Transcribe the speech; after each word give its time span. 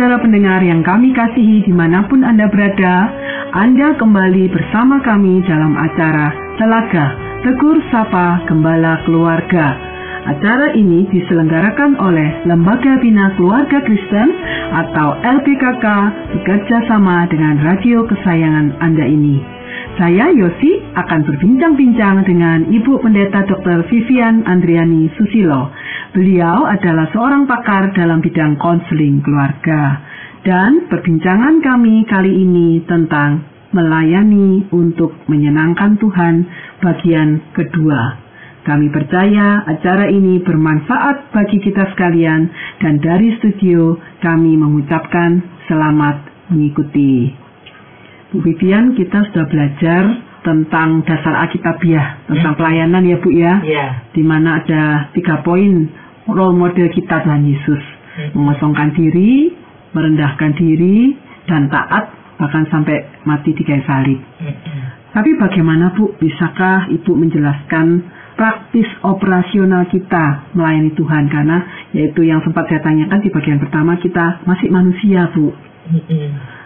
Saudara-saudara 0.00 0.24
pendengar 0.32 0.64
yang 0.64 0.80
kami 0.80 1.12
kasihi 1.12 1.60
di 1.68 1.76
mana 1.76 2.08
pun 2.08 2.24
Anda 2.24 2.48
berada, 2.48 3.12
Anda 3.52 4.00
kembali 4.00 4.48
bersama 4.48 4.96
kami 5.04 5.44
dalam 5.44 5.76
acara 5.76 6.32
Telaga 6.56 7.04
Tegur 7.44 7.76
Sapa 7.92 8.40
Gembala 8.48 9.04
Keluarga. 9.04 9.76
Acara 10.24 10.72
ini 10.72 11.04
diselenggarakan 11.04 12.00
oleh 12.00 12.48
Lembaga 12.48 12.96
Bina 13.04 13.36
Keluarga 13.36 13.76
Kristen 13.84 14.32
atau 14.72 15.20
LPKK 15.20 15.84
bekerja 16.32 16.80
sama 16.88 17.28
dengan 17.28 17.60
radio 17.60 18.00
kesayangan 18.08 18.80
Anda 18.80 19.04
ini. 19.04 19.60
Saya 20.00 20.32
Yosi 20.32 20.80
akan 20.96 21.28
berbincang-bincang 21.28 22.24
dengan 22.24 22.72
Ibu 22.72 23.04
Pendeta 23.04 23.44
Dr. 23.44 23.84
Vivian 23.92 24.48
Andriani 24.48 25.12
Susilo. 25.20 25.68
Beliau 26.10 26.66
adalah 26.66 27.06
seorang 27.14 27.46
pakar 27.46 27.94
dalam 27.94 28.18
bidang 28.18 28.58
konseling 28.58 29.22
keluarga. 29.22 30.02
Dan 30.42 30.90
perbincangan 30.90 31.62
kami 31.62 32.02
kali 32.10 32.34
ini 32.34 32.82
tentang 32.82 33.46
melayani 33.70 34.66
untuk 34.74 35.14
menyenangkan 35.30 35.94
Tuhan 36.02 36.34
bagian 36.82 37.54
kedua. 37.54 38.18
Kami 38.66 38.90
percaya 38.90 39.62
acara 39.70 40.10
ini 40.10 40.42
bermanfaat 40.42 41.30
bagi 41.30 41.62
kita 41.62 41.94
sekalian 41.94 42.50
dan 42.82 42.98
dari 42.98 43.30
studio 43.38 43.94
kami 44.18 44.58
mengucapkan 44.58 45.38
selamat 45.70 46.50
mengikuti. 46.50 47.30
Bu 48.34 48.42
Vivian, 48.42 48.98
kita 48.98 49.30
sudah 49.30 49.46
belajar 49.46 50.29
tentang 50.40 51.04
dasar 51.04 51.46
Alkitabiah, 51.46 52.24
tentang 52.24 52.56
pelayanan 52.56 53.04
ya 53.04 53.16
Bu 53.20 53.28
ya. 53.32 53.60
Ya. 53.64 53.86
Di 54.12 54.24
mana 54.24 54.64
ada 54.64 55.12
tiga 55.12 55.44
poin 55.44 55.88
role 56.28 56.56
model 56.56 56.88
kita 56.92 57.24
Tuhan 57.24 57.44
Yesus. 57.44 57.82
Mengosongkan 58.36 58.92
diri, 58.92 59.54
merendahkan 59.96 60.52
diri, 60.58 61.16
dan 61.48 61.72
taat 61.72 62.12
bahkan 62.40 62.64
sampai 62.72 63.04
mati 63.28 63.52
di 63.52 63.62
kayu 63.64 63.84
salib. 63.84 64.20
Tapi 65.10 65.30
bagaimana 65.36 65.92
Bu, 65.92 66.16
bisakah 66.16 66.88
Ibu 66.88 67.12
menjelaskan 67.18 67.86
praktis 68.40 68.88
operasional 69.04 69.84
kita 69.92 70.48
melayani 70.56 70.96
Tuhan 70.96 71.28
karena 71.28 71.58
yaitu 71.92 72.24
yang 72.24 72.40
sempat 72.40 72.72
saya 72.72 72.80
tanyakan 72.80 73.20
di 73.20 73.28
bagian 73.28 73.60
pertama 73.60 74.00
kita 74.00 74.40
masih 74.48 74.72
manusia 74.72 75.28
Bu. 75.36 75.52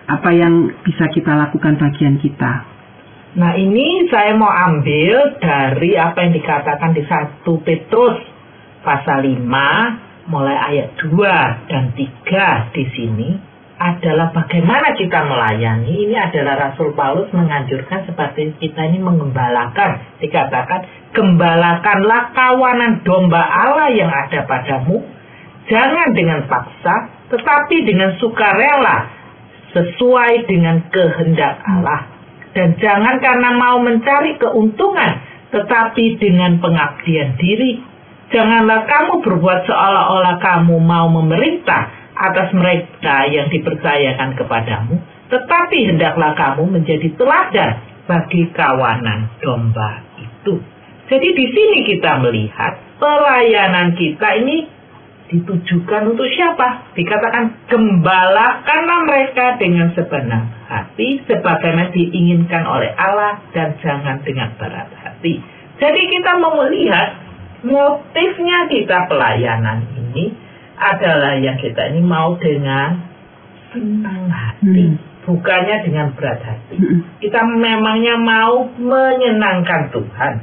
Apa 0.07 0.31
yang 0.37 0.71
bisa 0.85 1.11
kita 1.11 1.35
lakukan 1.35 1.75
bagian 1.81 2.21
kita? 2.23 2.75
Nah 3.35 3.59
ini 3.59 4.07
saya 4.15 4.39
mau 4.39 4.47
ambil 4.47 5.43
dari 5.43 5.99
apa 5.99 6.23
yang 6.23 6.33
dikatakan 6.39 6.95
di 6.95 7.03
1 7.03 7.43
Petrus 7.67 8.23
pasal 8.87 9.27
5 9.27 10.31
mulai 10.31 10.57
ayat 10.71 10.95
2 11.03 11.67
dan 11.67 11.91
3 11.99 12.75
di 12.79 12.85
sini 12.95 13.31
adalah 13.75 14.31
bagaimana 14.31 14.95
kita 14.95 15.27
melayani. 15.27 16.07
Ini 16.07 16.17
adalah 16.31 16.71
Rasul 16.71 16.95
Paulus 16.95 17.27
menganjurkan 17.35 18.07
seperti 18.07 18.55
kita 18.63 18.87
ini 18.87 19.03
mengembalakan. 19.03 20.23
Dikatakan, 20.23 21.11
gembalakanlah 21.11 22.31
kawanan 22.39 23.03
domba 23.03 23.43
Allah 23.43 23.91
yang 23.91 24.15
ada 24.15 24.47
padamu. 24.47 25.03
Jangan 25.67 26.15
dengan 26.15 26.47
paksa, 26.47 27.27
tetapi 27.35 27.77
dengan 27.83 28.15
sukarela, 28.23 29.11
sesuai 29.75 30.47
dengan 30.47 30.87
kehendak 30.95 31.59
Allah. 31.67 32.14
Dan 32.55 32.79
jangan 32.79 33.19
karena 33.19 33.51
mau 33.59 33.83
mencari 33.83 34.39
keuntungan, 34.39 35.13
tetapi 35.51 36.23
dengan 36.23 36.63
pengabdian 36.63 37.35
diri. 37.35 37.83
Janganlah 38.31 38.87
kamu 38.87 39.21
berbuat 39.23 39.67
seolah-olah 39.67 40.39
kamu 40.39 40.79
mau 40.81 41.07
memerintah 41.11 41.91
atas 42.15 42.55
mereka 42.55 43.27
yang 43.27 43.51
dipercayakan 43.51 44.39
kepadamu, 44.39 44.97
tetapi 45.31 45.79
hendaklah 45.91 46.33
kamu 46.39 46.79
menjadi 46.79 47.11
teladan 47.19 47.75
bagi 48.07 48.49
kawanan 48.55 49.35
domba 49.43 50.03
itu. 50.23 50.63
Jadi 51.11 51.29
di 51.37 51.47
sini 51.53 51.79
kita 51.85 52.23
melihat 52.23 52.81
pelayanan 52.97 53.93
kita 53.99 54.29
ini 54.41 54.67
ditujukan 55.33 56.13
untuk 56.13 56.29
siapa? 56.29 56.93
Dikatakan 56.93 57.69
gembalakanlah 57.73 59.01
mereka 59.09 59.57
dengan 59.57 59.89
sebenar 59.97 60.45
hati 60.69 61.25
sebagaimana 61.25 61.89
diinginkan 61.93 62.65
oleh 62.69 62.93
Allah 62.93 63.41
dan 63.57 63.77
jangan 63.81 64.21
dengan 64.21 64.53
berat 64.61 64.93
hati. 65.01 65.41
Jadi 65.81 66.01
kita 66.13 66.39
mau 66.39 66.55
melihat 66.61 67.19
motifnya 67.65 68.69
kita 68.69 69.09
pelayanan 69.09 69.89
ini 69.97 70.37
adalah 70.77 71.39
yang 71.41 71.57
kita 71.57 71.95
ini 71.95 72.03
mau 72.05 72.37
dengan 72.37 73.01
senang 73.73 74.31
hati, 74.31 74.95
Hmm. 74.95 74.99
bukannya 75.27 75.77
dengan 75.83 76.15
berat 76.15 76.41
hati. 76.45 76.77
Hmm. 76.79 77.01
Kita 77.19 77.41
memangnya 77.43 78.21
mau 78.21 78.69
menyenangkan 78.77 79.91
Tuhan. 79.91 80.35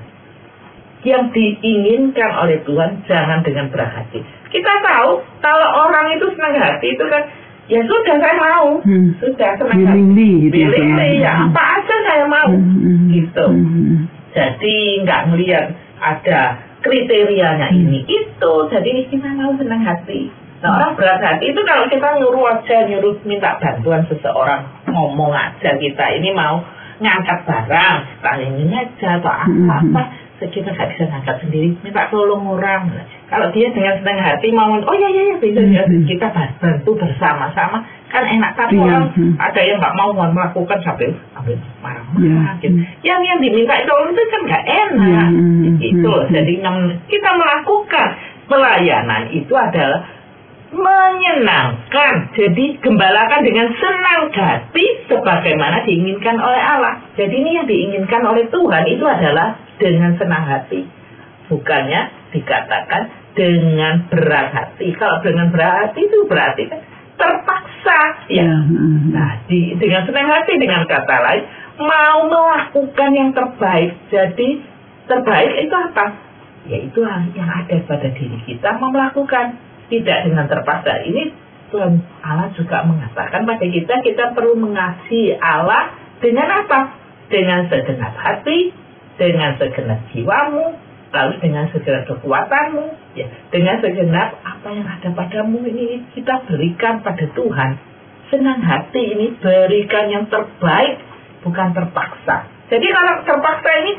Yang 1.01 1.23
diinginkan 1.33 2.29
oleh 2.45 2.61
Tuhan 2.61 3.01
jangan 3.09 3.41
dengan 3.41 3.73
berat 3.73 3.89
hati. 3.89 4.21
Kita 4.51 4.73
tahu 4.83 5.09
kalau 5.39 5.67
orang 5.87 6.11
itu 6.13 6.27
senang 6.35 6.59
hati 6.59 6.87
itu 6.91 7.05
kan 7.07 7.23
ya 7.65 7.79
sudah 7.87 8.15
saya 8.19 8.35
mau, 8.35 8.83
Hmm. 8.83 9.15
sudah 9.17 9.51
senang 9.55 9.79
hati. 9.79 9.95
Willingly 9.95 10.31
gitu 10.45 10.55
ya, 10.55 10.67
Willingly, 10.67 11.09
Tuhan. 11.15 11.23
ya 11.23 11.31
apa 11.47 11.63
aja 11.79 11.95
saya 12.03 12.25
mau, 12.27 12.51
Hmm. 12.51 13.07
gitu. 13.09 13.45
Hmm. 13.47 13.97
Jadi 14.31 14.75
nggak 15.03 15.21
melihat 15.31 15.65
ada 15.97 16.41
kriterianya 16.81 17.67
Hmm. 17.71 17.79
ini 17.79 17.99
itu. 18.03 18.53
Jadi 18.67 18.89
kita 19.07 19.29
mau 19.33 19.55
senang 19.55 19.81
hati. 19.81 20.27
Nah 20.61 20.77
orang 20.77 20.93
berat 20.93 21.17
hati 21.17 21.49
itu 21.49 21.61
kalau 21.63 21.89
kita 21.89 22.21
nyuruh 22.21 22.45
aja 22.51 22.85
nyuruh 22.85 23.17
minta 23.25 23.57
bantuan 23.57 24.05
seseorang 24.05 24.61
ngomong 24.85 25.33
aja 25.33 25.73
kita 25.73 26.05
ini 26.13 26.29
mau 26.31 26.61
ngangkat 27.01 27.49
barang, 27.49 27.97
tak 28.21 28.35
ini 28.37 28.69
aja 28.69 29.17
atau 29.17 29.33
Hmm. 29.49 29.65
apa-apa, 29.65 30.01
kita 30.43 30.69
nggak 30.69 30.89
bisa 30.93 31.03
ngangkat 31.09 31.35
sendiri, 31.41 31.73
minta 31.81 32.05
tolong 32.13 32.45
orang. 32.45 32.93
Kalau 33.31 33.47
dia 33.55 33.71
dengan 33.71 33.95
senang 34.03 34.19
hati 34.19 34.51
mau, 34.51 34.75
oh 34.75 34.95
ya 34.99 35.07
ya 35.07 35.23
ya 35.31 35.35
bisa 35.39 35.63
ya, 35.63 35.87
Hmm. 35.87 36.03
kita 36.03 36.27
bantu 36.59 36.91
bersama-sama 36.99 37.79
kan 38.11 38.27
enak. 38.27 38.51
Tapi 38.59 38.75
Iya, 38.75 38.83
orang 38.83 39.07
hmm. 39.15 39.39
ada 39.39 39.61
yang 39.63 39.79
nggak 39.79 39.95
mau 39.95 40.11
melakukan 40.11 40.77
sampai 40.83 41.15
sampai 41.31 41.55
marah-marah 41.79 42.19
Ya, 42.19 42.59
gitu. 42.59 42.75
hmm. 42.75 42.83
Yang 43.07 43.21
yang 43.31 43.39
diminta 43.39 43.75
tolong 43.87 44.11
itu 44.11 44.23
kan 44.27 44.41
nggak 44.43 44.65
enak. 44.67 45.07
Ya, 45.07 45.23
hmm, 45.31 45.79
Itu 45.79 46.07
loh. 46.11 46.27
Jadi 46.27 46.53
kita 47.07 47.29
melakukan 47.39 48.07
pelayanan 48.51 49.23
itu 49.31 49.53
adalah 49.55 50.03
menyenangkan. 50.71 52.13
Jadi 52.35 52.79
gembalakan 52.83 53.41
dengan 53.47 53.67
senang 53.75 54.27
hati 54.31 54.85
sebagaimana 55.07 55.83
diinginkan 55.87 56.35
oleh 56.39 56.59
Allah. 56.59 56.99
Jadi 57.15 57.31
ini 57.31 57.59
yang 57.59 57.67
diinginkan 57.67 58.23
oleh 58.27 58.47
Tuhan 58.51 58.83
itu 58.87 59.03
adalah 59.07 59.55
dengan 59.79 60.15
senang 60.19 60.43
hati. 60.47 60.83
Bukannya 61.51 62.31
dikatakan 62.31 63.20
dengan 63.37 64.07
berat 64.11 64.51
hati. 64.51 64.91
Kalau 64.95 65.23
dengan 65.23 65.51
berat 65.51 65.89
hati 65.89 66.07
itu 66.07 66.19
berarti 66.27 66.63
kan 66.67 66.81
terpaksa. 67.15 68.01
Ya, 68.31 68.43
Ya. 68.45 68.53
hmm. 68.65 69.13
Nah, 69.13 69.31
di, 69.45 69.75
dengan 69.77 70.05
senang 70.07 70.27
hati 70.29 70.57
dengan 70.57 70.85
kata 70.89 71.15
lain 71.21 71.43
mau 71.81 72.27
melakukan 72.29 73.09
yang 73.13 73.29
terbaik. 73.33 73.97
Jadi 74.09 74.61
terbaik 75.09 75.51
itu 75.65 75.75
apa? 75.75 76.05
Yaitu 76.69 76.99
yang 77.33 77.49
ada 77.49 77.77
pada 77.89 78.07
diri 78.13 78.37
kita 78.45 78.77
mau 78.77 78.93
melakukan 78.93 79.57
tidak 79.89 80.29
dengan 80.29 80.45
terpaksa. 80.47 81.03
Ini 81.03 81.23
Tuhan 81.71 82.03
Allah 82.21 82.51
juga 82.53 82.83
mengatakan 82.83 83.47
pada 83.47 83.65
kita 83.65 84.03
kita 84.03 84.35
perlu 84.35 84.59
mengasihi 84.59 85.39
Allah 85.39 85.91
dengan 86.19 86.47
apa? 86.47 86.79
Dengan 87.31 87.65
segenap 87.71 88.11
hati, 88.19 88.75
dengan 89.15 89.55
segenap 89.55 90.03
jiwamu, 90.11 90.75
lalu 91.11 91.33
dengan 91.43 91.67
segenap 91.69 92.07
kekuatanmu, 92.07 92.85
ya, 93.19 93.27
dengan 93.51 93.83
segenap 93.83 94.39
apa 94.41 94.67
yang 94.71 94.87
ada 94.87 95.09
padamu 95.11 95.59
ini 95.67 96.07
kita 96.15 96.43
berikan 96.47 97.03
pada 97.03 97.27
Tuhan. 97.35 97.71
Senang 98.31 98.63
hati 98.63 99.11
ini 99.11 99.35
berikan 99.43 100.07
yang 100.07 100.25
terbaik, 100.31 101.03
bukan 101.43 101.75
terpaksa. 101.75 102.47
Jadi 102.71 102.87
kalau 102.87 103.13
terpaksa 103.27 103.69
ini, 103.83 103.93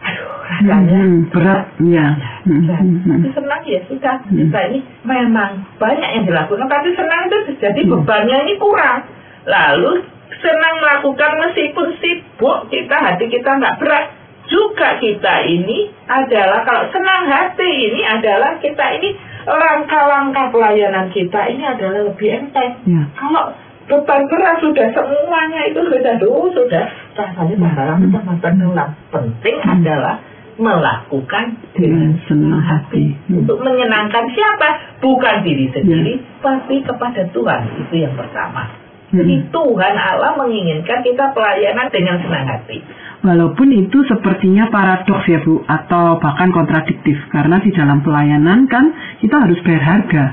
aduh 0.00 0.32
rasanya 0.40 1.00
Hmm, 1.04 1.20
berat, 1.28 1.64
ya. 1.84 2.08
Hmm, 2.48 2.64
berat. 2.64 2.80
hmm, 2.80 3.00
hmm. 3.04 3.32
Senang 3.36 3.62
ya 3.68 3.80
sudah 3.84 4.16
Hmm. 4.24 4.36
kita 4.40 4.58
ini 4.72 4.80
memang 5.04 5.50
banyak 5.76 6.08
yang 6.16 6.24
dilakukan, 6.24 6.64
tapi 6.64 6.96
senang 6.96 7.28
itu 7.28 7.60
jadi 7.60 7.80
Hmm. 7.84 7.92
bebannya 7.92 8.36
ini 8.48 8.54
kurang. 8.56 9.04
Lalu 9.44 10.00
senang 10.40 10.74
melakukan 10.80 11.30
meskipun 11.44 11.88
sibuk 12.00 12.58
kita 12.72 12.96
hati 12.96 13.28
kita 13.28 13.50
nggak 13.60 13.76
berat. 13.84 14.23
Juga 14.44 15.00
kita 15.00 15.34
ini 15.48 15.88
adalah 16.04 16.60
kalau 16.68 16.84
senang 16.92 17.24
hati 17.28 17.70
ini 17.90 18.04
adalah 18.04 18.60
kita 18.60 18.84
ini 19.00 19.16
langkah-langkah 19.48 20.52
pelayanan 20.52 21.08
kita 21.12 21.48
ini 21.48 21.64
adalah 21.64 22.12
lebih 22.12 22.28
enteng. 22.28 22.76
Ya. 22.84 23.04
Kalau 23.16 23.56
beban 23.88 24.22
berat 24.28 24.60
sudah 24.60 24.88
semuanya 24.92 25.60
itu 25.68 25.80
sudah 25.80 26.14
dulu 26.20 26.48
sudah 26.52 26.84
rasanya 27.16 27.56
tenggelam 27.56 27.98
kita 28.04 28.34
tenggelam. 28.40 28.90
Penting 29.12 29.56
adalah 29.64 30.16
melakukan 30.54 31.58
dengan 31.74 32.14
senang 32.30 32.62
hati. 32.62 33.16
Hmm. 33.26 33.42
Untuk 33.42 33.58
menyenangkan 33.58 34.24
siapa? 34.32 35.00
Bukan 35.02 35.42
diri 35.42 35.66
sendiri, 35.74 36.14
tapi 36.40 36.80
kepada 36.86 37.26
Tuhan. 37.34 37.62
Itu 37.86 37.94
yang 37.98 38.14
pertama. 38.14 38.83
Jadi 39.14 39.34
Hmm. 39.38 39.46
Tuhan 39.54 39.94
Allah 39.94 40.34
menginginkan 40.34 41.06
kita 41.06 41.30
pelayanan 41.30 41.86
dengan 41.94 42.18
senang 42.18 42.46
hati. 42.50 42.82
Walaupun 43.24 43.72
itu 43.72 44.04
sepertinya 44.04 44.68
paradoks 44.68 45.24
ya 45.30 45.40
Bu, 45.40 45.62
atau 45.64 46.18
bahkan 46.20 46.50
kontradiktif. 46.50 47.16
Karena 47.30 47.56
di 47.62 47.70
dalam 47.72 48.02
pelayanan 48.04 48.66
kan 48.68 48.90
kita 49.22 49.48
harus 49.48 49.56
bayar 49.64 49.84
harga. 49.96 50.24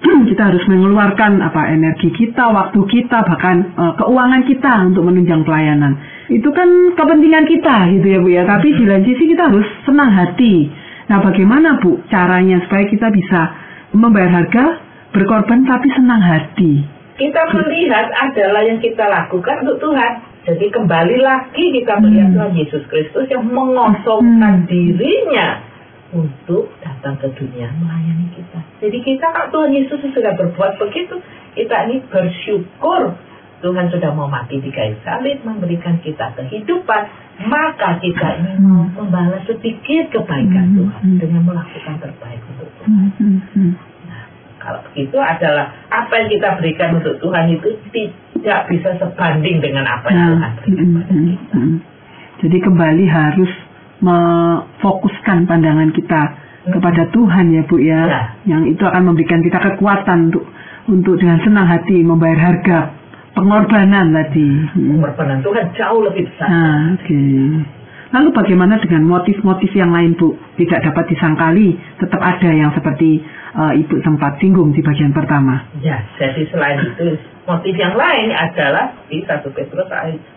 kita 0.30 0.42
harus 0.52 0.64
mengeluarkan 0.68 1.42
apa 1.42 1.72
energi 1.74 2.12
kita, 2.12 2.44
waktu 2.52 2.80
kita, 2.86 3.18
bahkan 3.24 3.56
eh, 3.72 3.92
keuangan 3.98 4.42
kita 4.46 4.72
untuk 4.92 5.02
menunjang 5.08 5.42
pelayanan. 5.42 5.96
Itu 6.30 6.52
kan 6.54 6.94
kepentingan 6.94 7.44
kita 7.48 7.76
gitu 7.98 8.06
ya 8.06 8.18
Bu 8.20 8.28
ya. 8.30 8.42
Tapi 8.44 8.68
di 8.78 8.84
lain 8.84 9.02
sisi 9.02 9.24
kita 9.32 9.48
harus 9.50 9.66
senang 9.88 10.12
hati. 10.12 10.70
Nah 11.10 11.18
bagaimana 11.24 11.82
Bu 11.82 12.04
caranya 12.06 12.62
supaya 12.68 12.86
kita 12.86 13.10
bisa 13.10 13.40
membayar 13.90 14.44
harga, 14.44 14.64
berkorban 15.10 15.66
tapi 15.66 15.90
senang 15.90 16.22
hati? 16.22 16.99
Kita 17.20 17.42
melihat 17.52 18.08
adalah 18.16 18.64
yang 18.64 18.80
kita 18.80 19.04
lakukan 19.04 19.60
untuk 19.68 19.76
Tuhan. 19.76 20.12
Jadi 20.40 20.66
kembali 20.72 21.20
lagi 21.20 21.64
kita 21.68 22.00
melihat 22.00 22.32
Hmm. 22.32 22.36
Tuhan 22.40 22.52
Yesus 22.56 22.82
Kristus 22.88 23.28
yang 23.28 23.44
mengosongkan 23.44 24.64
Hmm. 24.64 24.66
dirinya 24.66 25.60
untuk 26.16 26.72
datang 26.80 27.20
ke 27.20 27.28
dunia 27.36 27.68
melayani 27.76 28.32
kita. 28.32 28.58
Jadi 28.80 28.98
kita 29.04 29.26
kalau 29.30 29.48
Tuhan 29.52 29.70
Yesus 29.76 30.00
sudah 30.00 30.32
berbuat 30.32 30.80
begitu, 30.80 31.20
kita 31.54 31.92
ini 31.92 32.00
bersyukur 32.08 33.12
Tuhan 33.60 33.92
sudah 33.92 34.16
mau 34.16 34.24
mati 34.24 34.56
di 34.56 34.72
kayu 34.72 34.96
salib 35.04 35.44
memberikan 35.44 36.00
kita 36.00 36.32
kehidupan, 36.32 37.02
maka 37.44 38.00
kita 38.00 38.40
ini 38.40 38.56
mau 38.64 38.88
membalas 38.96 39.44
sedikit 39.44 40.08
kebaikan 40.08 40.72
Hmm. 40.72 40.76
Tuhan 40.80 41.04
dengan 41.20 41.42
melakukan 41.44 42.00
terbaik 42.00 42.40
untuk 42.56 42.72
Tuhan. 42.80 43.12
Kalau 44.60 44.80
begitu 44.92 45.16
adalah 45.16 45.72
apa 45.88 46.12
yang 46.20 46.28
kita 46.28 46.48
berikan 46.60 47.00
untuk 47.00 47.16
Tuhan 47.18 47.48
itu 47.48 47.68
tidak 47.90 48.68
bisa 48.68 48.92
sebanding 49.00 49.58
dengan 49.58 49.88
apa 49.88 50.06
yang 50.12 50.20
Nah, 50.20 50.28
Tuhan 50.28 50.52
berikan 50.60 50.88
pada 50.94 51.12
mm, 51.16 51.24
kita. 51.24 51.56
mm. 51.56 51.76
Jadi 52.40 52.56
kembali 52.60 53.04
harus 53.04 53.52
memfokuskan 54.00 55.44
pandangan 55.44 55.90
kita 55.92 56.22
kepada 56.70 57.08
Tuhan 57.10 57.52
ya 57.52 57.62
Bu 57.64 57.76
ya, 57.80 58.00
Ya. 58.04 58.22
yang 58.46 58.62
itu 58.64 58.84
akan 58.84 59.12
memberikan 59.12 59.40
kita 59.40 59.56
kekuatan 59.58 60.28
untuk 60.32 60.44
untuk 60.88 61.14
dengan 61.16 61.40
senang 61.40 61.66
hati 61.68 62.00
membayar 62.04 62.52
harga 62.52 62.78
pengorbanan 63.32 64.12
tadi. 64.12 64.48
Pengorbanan 64.76 65.40
Tuhan 65.40 65.66
jauh 65.72 66.00
lebih 66.04 66.28
besar. 66.28 66.48
Nah, 66.48 66.80
oke. 66.96 67.20
Lalu 68.10 68.28
bagaimana 68.34 68.74
dengan 68.82 69.06
motif-motif 69.06 69.70
yang 69.72 69.94
lain 69.94 70.18
Bu? 70.18 70.34
Tidak 70.58 70.82
dapat 70.82 71.04
disangkali, 71.08 71.78
tetap 71.96 72.18
ada 72.18 72.50
yang 72.50 72.74
seperti 72.74 73.22
eh, 73.56 73.72
Ibu 73.82 73.96
sempat 74.02 74.38
singgung 74.38 74.70
di 74.70 74.80
bagian 74.82 75.10
pertama. 75.10 75.66
Ya, 75.82 76.02
jadi 76.18 76.46
selain 76.50 76.78
itu 76.84 77.18
motif 77.46 77.74
yang 77.74 77.94
lain 77.98 78.30
adalah 78.30 78.94
di 79.10 79.22
1 79.26 79.42
Petrus 79.50 79.86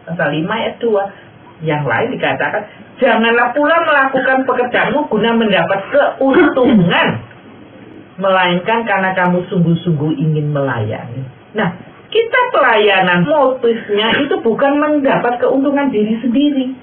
pasal 0.06 0.28
5 0.34 0.48
ayat 0.50 0.76
2. 0.82 1.34
Yang 1.64 1.84
lain 1.88 2.08
dikatakan, 2.20 2.64
janganlah 3.00 3.56
pula 3.56 3.78
melakukan 3.88 4.44
pekerjaanmu 4.44 5.08
guna 5.08 5.32
mendapat 5.32 5.80
keuntungan, 5.96 7.08
melainkan 8.20 8.84
karena 8.84 9.16
kamu 9.16 9.48
sungguh-sungguh 9.48 10.12
ingin 10.18 10.52
melayani. 10.52 11.24
Nah, 11.56 11.72
kita 12.12 12.40
pelayanan 12.52 13.24
motifnya 13.26 14.12
itu 14.22 14.36
bukan 14.44 14.76
mendapat 14.76 15.40
keuntungan 15.40 15.88
diri 15.88 16.20
sendiri. 16.20 16.76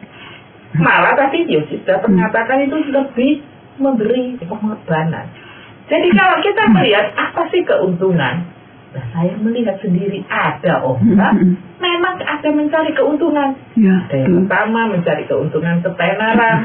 Malah 0.81 1.13
tadi 1.19 1.45
sudah 1.51 2.01
mengatakan 2.07 2.65
itu 2.65 2.79
lebih 2.89 3.43
memberi 3.79 4.39
pengorbanan. 4.43 5.50
Jadi 5.91 6.09
kalau 6.15 6.39
kita 6.39 6.63
melihat 6.71 7.07
apa 7.19 7.43
sih 7.51 7.67
keuntungan? 7.67 8.47
Nah, 8.91 9.05
saya 9.15 9.35
melihat 9.39 9.79
sendiri 9.79 10.23
ada 10.27 10.83
orang 10.83 11.07
mm. 11.39 11.55
memang 11.79 12.19
ada 12.23 12.49
mencari 12.51 12.91
keuntungan. 12.91 13.55
Ya, 13.79 14.07
Ada 14.07 14.27
yang 14.27 14.47
pertama 14.47 14.91
mencari 14.91 15.31
keuntungan 15.31 15.79
ketenaran. 15.83 16.59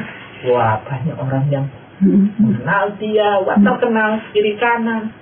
Wah, 0.50 0.82
banyak 0.86 1.18
orang 1.18 1.46
yang 1.54 1.66
mengenal 2.02 2.98
dia, 2.98 3.42
wah 3.46 3.58
terkenal 3.62 4.22
kiri 4.34 4.58
kanan. 4.58 5.14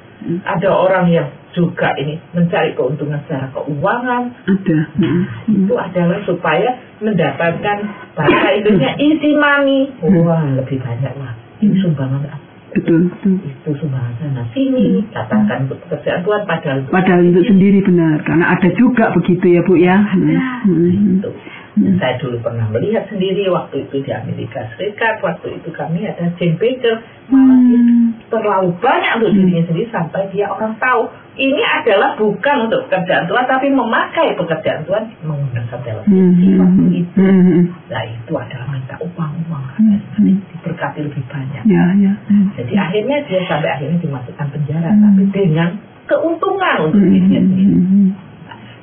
Ada 0.47 0.71
orang 0.71 1.11
yang 1.11 1.27
juga 1.51 1.91
ini 1.99 2.15
mencari 2.31 2.71
keuntungan 2.71 3.19
secara 3.27 3.51
keuangan. 3.51 4.23
Ada. 4.47 4.79
Mm. 4.95 5.21
Itu 5.67 5.75
adalah 5.75 6.19
supaya 6.23 6.71
mendapatkan 7.03 7.77
bahasa 8.15 8.47
Indonesia 8.55 8.95
easy 8.99 9.35
money. 9.35 9.91
Wah, 9.99 10.43
lebih 10.55 10.79
banyak 10.79 11.13
lah. 11.19 11.35
Ini 11.59 11.75
sumbangan 11.83 12.52
Betul, 12.73 13.13
betul. 13.13 13.33
itu 13.45 13.69
sumbangan 13.77 14.13
sana 14.17 14.43
sini. 14.49 15.05
Katakan 15.13 15.69
untuk 15.69 15.77
pekerjaan 15.85 16.25
Tuhan 16.25 16.41
padahal 16.49 16.77
Padahal 16.89 17.21
untuk 17.29 17.45
sendiri 17.45 17.79
benar, 17.85 18.17
karena 18.25 18.45
ada 18.49 18.69
juga 18.73 19.13
begitu 19.13 19.45
ya 19.45 19.61
Bu 19.61 19.73
ya. 19.77 19.97
Hmm, 20.01 20.37
hmm, 20.65 21.21
Itu. 21.21 21.29
Hmm. 21.73 21.97
Saya 21.97 22.15
dulu 22.17 22.37
pernah 22.37 22.69
melihat 22.69 23.05
sendiri 23.07 23.49
waktu 23.49 23.83
itu 23.83 23.99
di 23.99 24.11
Amerika 24.11 24.61
Serikat. 24.71 25.17
Waktu 25.19 25.57
itu 25.57 25.69
kami 25.69 26.05
ada 26.05 26.29
Jane 26.35 26.53
Baker. 26.55 26.95
Malah 27.27 27.57
dia 27.63 27.79
Hmm. 27.79 28.13
terlalu 28.27 28.69
banyak 28.77 29.11
untuk 29.17 29.31
dirinya 29.31 29.63
sendiri 29.63 29.87
sampai 29.87 30.29
dia 30.29 30.45
orang 30.47 30.73
tahu 30.75 31.05
ini 31.33 31.61
adalah 31.61 32.13
bukan 32.13 32.55
untuk 32.63 32.85
pekerjaan 32.85 33.25
Tuhan 33.25 33.45
tapi 33.47 33.67
memakai 33.67 34.33
pekerjaan 34.33 34.81
Tuhan 34.83 35.03
menggunakan 35.23 35.79
televisi 35.79 36.13
Hmm, 36.47 36.59
waktu 36.59 36.83
hmm, 36.83 36.99
itu. 36.99 37.17
hmm, 37.19 37.41
hmm. 37.43 37.63
Nah 37.87 38.03
itu 38.03 38.33
adalah 38.35 38.67
minta 38.67 38.95
uang-uang 38.99 39.65
Hmm, 39.73 39.97
hmm. 40.13 40.35
diberkati 40.51 40.99
lebih 41.01 41.23
banyak. 41.25 41.63
Ya, 41.63 41.83
ya. 41.95 42.13
Hmm. 42.27 42.53
Jadi 42.53 42.73
akhirnya 42.75 43.17
dia 43.23 43.41
sampai 43.43 43.69
akhirnya 43.71 43.97
dimasukkan 43.97 44.47
penjara 44.51 44.89
Hmm. 44.89 45.01
tapi 45.03 45.23
dengan 45.31 45.69
keuntungan 46.05 46.75
untuk 46.83 46.99
Hmm, 46.99 47.09
dirinya 47.09 47.39
hmm, 47.39 47.49
sendiri. 47.49 47.73
hmm, 47.73 48.09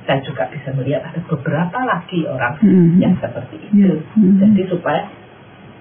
Saya 0.08 0.18
juga 0.24 0.48
bisa 0.48 0.72
melihat 0.74 1.04
ada 1.06 1.20
beberapa 1.28 1.78
lagi 1.84 2.24
orang 2.26 2.54
hmm. 2.60 2.98
yang 2.98 3.14
seperti 3.20 3.56
itu. 3.68 3.84
Ya, 3.84 3.94
hmm. 4.16 4.36
Jadi 4.40 4.62
supaya 4.68 5.02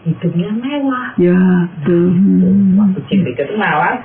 hidupnya 0.08 0.50
mewah. 0.56 1.08
Ya, 1.20 1.40
betul. 1.80 2.16
Hmm. 2.16 2.80
Waktu 2.80 3.00
Baker 3.24 3.46
itu 3.52 3.56
malah 3.60 4.00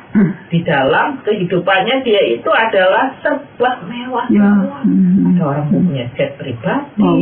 di 0.51 0.59
dalam 0.67 1.23
kehidupannya 1.23 2.03
dia 2.03 2.23
itu 2.35 2.51
adalah 2.51 3.15
serba 3.23 3.71
mewah 3.87 4.27
Ya. 4.31 4.43
semua. 4.43 4.81
Hmm. 4.83 5.29
Ada 5.35 5.43
orang 5.43 5.67
yang 5.71 5.85
punya 5.87 6.05
jet 6.19 6.31
pribadi, 6.39 6.99
Wow. 6.99 7.19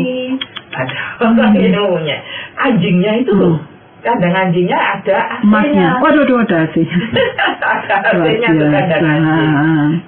ada 0.72 0.96
orang 1.28 1.52
yang 1.56 1.86
punya 1.92 2.16
anjingnya 2.56 3.12
itu 3.24 3.32
loh. 3.36 3.71
Kandang 4.02 4.34
anjingnya 4.34 4.74
ada 4.74 5.18
Emasnya. 5.40 5.98
Waduh, 5.98 6.26
waduh, 6.26 6.38
ada 6.44 6.66
AC. 6.66 6.74
ada 6.74 7.86
AC-nya 8.18 8.48
tuh 8.50 8.66
kandang 8.66 8.98
biasa. 8.98 9.06
anjing. 9.06 9.52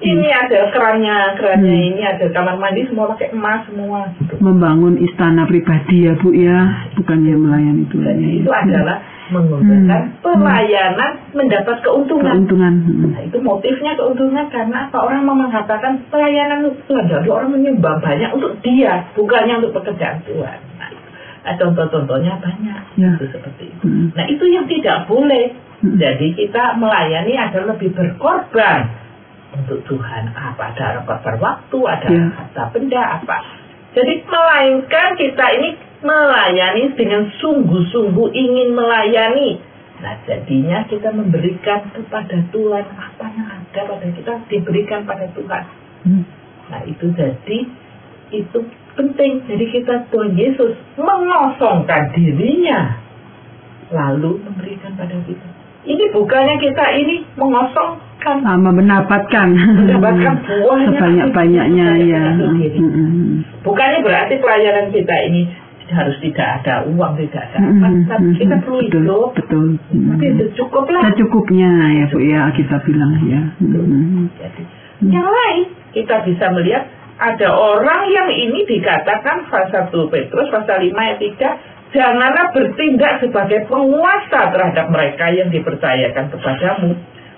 Ini 0.03 0.27
ada 0.29 0.59
kerannya, 0.69 1.17
kerannya 1.35 1.71
Hmm. 1.71 1.89
ini 1.89 2.01
ada 2.03 2.25
kamar 2.29 2.55
mandi 2.55 2.83
semua 2.85 3.07
pakai 3.09 3.31
emas 3.31 3.63
semua. 3.65 3.99
Gitu. 4.17 4.35
Membangun 4.37 4.99
istana 4.99 5.43
pribadi 5.43 6.05
ya 6.05 6.13
Bu 6.13 6.29
ya, 6.29 6.59
bukannya 6.93 7.33
melayani 7.35 7.83
Tuhan. 7.87 8.03
Jadi 8.05 8.23
ya. 8.25 8.35
itu 8.37 8.51
adalah 8.51 8.97
menggunakan 9.25 10.01
Hmm. 10.05 10.21
pelayanan 10.21 11.11
mendapat 11.31 11.77
keuntungan. 11.81 12.33
keuntungan. 12.35 12.73
Hmm. 12.77 13.09
Nah, 13.09 13.21
itu 13.23 13.37
motifnya 13.39 13.95
keuntungan 13.95 14.45
karena 14.49 14.85
apa 14.85 14.97
orang 14.99 15.23
mau 15.23 15.33
mengatakan 15.33 16.03
pelayanan 16.07 16.67
itu. 16.67 16.93
Jadi 16.93 17.27
orang 17.27 17.49
menyumbang 17.49 17.97
banyak 17.97 18.29
untuk 18.29 18.59
dia, 18.59 19.07
bukannya 19.13 19.57
untuk 19.57 19.73
pekerjaan 19.73 20.19
Tuhan. 20.21 20.59
Nah, 20.75 20.89
nah, 21.45 21.53
contoh-contohnya 21.61 22.33
banyak. 22.41 22.81
Ya. 22.97 23.11
Itu 23.15 23.29
seperti 23.29 23.69
itu. 23.69 23.85
Hmm. 23.85 24.09
Nah, 24.17 24.25
itu 24.25 24.45
yang 24.49 24.65
tidak 24.65 25.05
boleh. 25.05 25.53
Hmm. 25.85 25.95
Jadi 26.01 26.33
kita 26.33 26.73
melayani 26.81 27.33
adalah 27.37 27.77
lebih 27.77 27.93
berkorban 27.93 28.89
untuk 29.53 29.85
Tuhan. 29.85 30.33
Apa 30.33 30.73
ada 30.73 31.05
korban 31.05 31.37
waktu, 31.37 31.79
ada 31.85 32.07
Ya. 32.09 32.25
harta 32.33 32.63
benda, 32.73 33.21
apa. 33.21 33.37
Jadi 33.95 34.27
melainkan 34.27 35.15
kita 35.15 35.45
ini 35.55 35.69
melayani 36.03 36.91
dengan 36.99 37.31
sungguh-sungguh 37.39 38.27
ingin 38.35 38.75
melayani. 38.75 39.61
Nah 40.03 40.19
jadinya 40.27 40.83
kita 40.91 41.07
memberikan 41.15 41.87
kepada 41.95 42.43
Tuhan 42.51 42.85
apa 42.91 43.25
yang 43.31 43.47
ada 43.47 43.81
pada 43.87 44.07
kita 44.11 44.33
diberikan 44.51 45.07
pada 45.07 45.31
Tuhan. 45.31 45.63
Hmm. 46.03 46.23
Nah 46.67 46.81
itu 46.83 47.07
jadi 47.15 47.59
itu 48.35 48.59
penting. 48.95 49.43
Jadi 49.45 49.65
kita 49.71 50.07
Tuhan 50.09 50.33
Yesus 50.33 50.73
mengosongkan 50.95 52.15
dirinya 52.15 52.99
lalu 53.93 54.41
memberikan 54.41 54.97
pada 54.97 55.13
kita. 55.23 55.47
Ini 55.85 56.09
bukannya 56.17 56.57
kita 56.57 56.85
ini 56.97 57.21
mengosongkan 57.37 58.41
Sama 58.41 58.73
mendapatkan. 58.73 59.47
Mendapatkan 59.53 60.33
buahnya. 60.49 61.87
Ya. 62.01 62.23
Diri. 62.57 62.79
Hmm, 62.81 62.89
hmm, 62.89 63.33
Bukannya 63.61 64.01
berarti 64.01 64.41
pelayanan 64.41 64.89
kita 64.89 65.15
ini 65.29 65.45
harus 65.85 66.17
tidak 66.17 66.47
ada 66.61 66.89
uang, 66.89 67.13
tidak 67.21 67.45
ada 67.53 67.57
apa. 67.61 67.87
Hmm, 68.17 68.33
kita 68.33 68.55
perlu 68.65 68.81
betul, 68.81 69.05
hidup. 69.05 69.29
betul. 69.37 69.65
Tapi 69.93 70.25
itu 70.33 70.45
cukup 70.57 70.85
lah. 70.89 71.01
Secukupnya 71.13 71.69
ya 71.93 72.05
Bu 72.09 72.17
ya 72.25 72.41
kita 72.57 72.75
bilang 72.81 73.13
ya. 73.29 73.41
Hmm. 73.61 74.25
Jadi, 74.41 74.61
yang 75.05 75.29
lain 75.29 75.69
kita 75.93 76.25
bisa 76.25 76.49
melihat 76.49 76.89
ada 77.15 77.47
orang 77.47 78.11
yang 78.11 78.27
ini 78.27 78.67
dikatakan 78.67 79.47
pasal 79.47 79.87
1 79.87 80.11
Petrus 80.11 80.51
pasal 80.51 80.83
5 80.83 80.91
ayat 80.91 81.19
3 81.19 81.95
janganlah 81.95 82.51
bertindak 82.51 83.23
sebagai 83.23 83.63
penguasa 83.71 84.51
terhadap 84.51 84.91
mereka 84.91 85.31
yang 85.31 85.47
dipercayakan 85.47 86.27
kepadamu, 86.27 86.91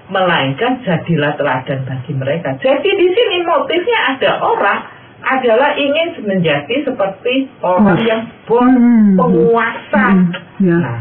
melainkan 0.10 0.82
jadilah 0.82 1.38
teladan 1.38 1.86
bagi 1.86 2.14
mereka. 2.18 2.58
Jadi 2.58 2.90
di 2.90 3.08
sini 3.14 3.46
motifnya 3.46 4.18
ada 4.18 4.42
orang 4.42 4.80
adalah 5.22 5.78
ingin 5.78 6.26
menjadi 6.26 6.90
seperti 6.90 7.46
orang 7.62 8.02
yang 8.02 8.22
Hmm. 8.50 9.14
penguasa. 9.14 10.06
Hmm. 10.10 10.34
Ya. 10.58 10.78
Nah, 10.82 11.00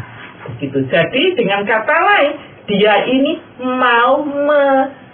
begitu. 0.53 0.85
Jadi 0.93 1.23
dengan 1.39 1.65
kata 1.65 1.97
lain, 1.97 2.33
dia 2.69 3.09
ini 3.09 3.41
mau 3.63 4.21
me- 4.21 5.06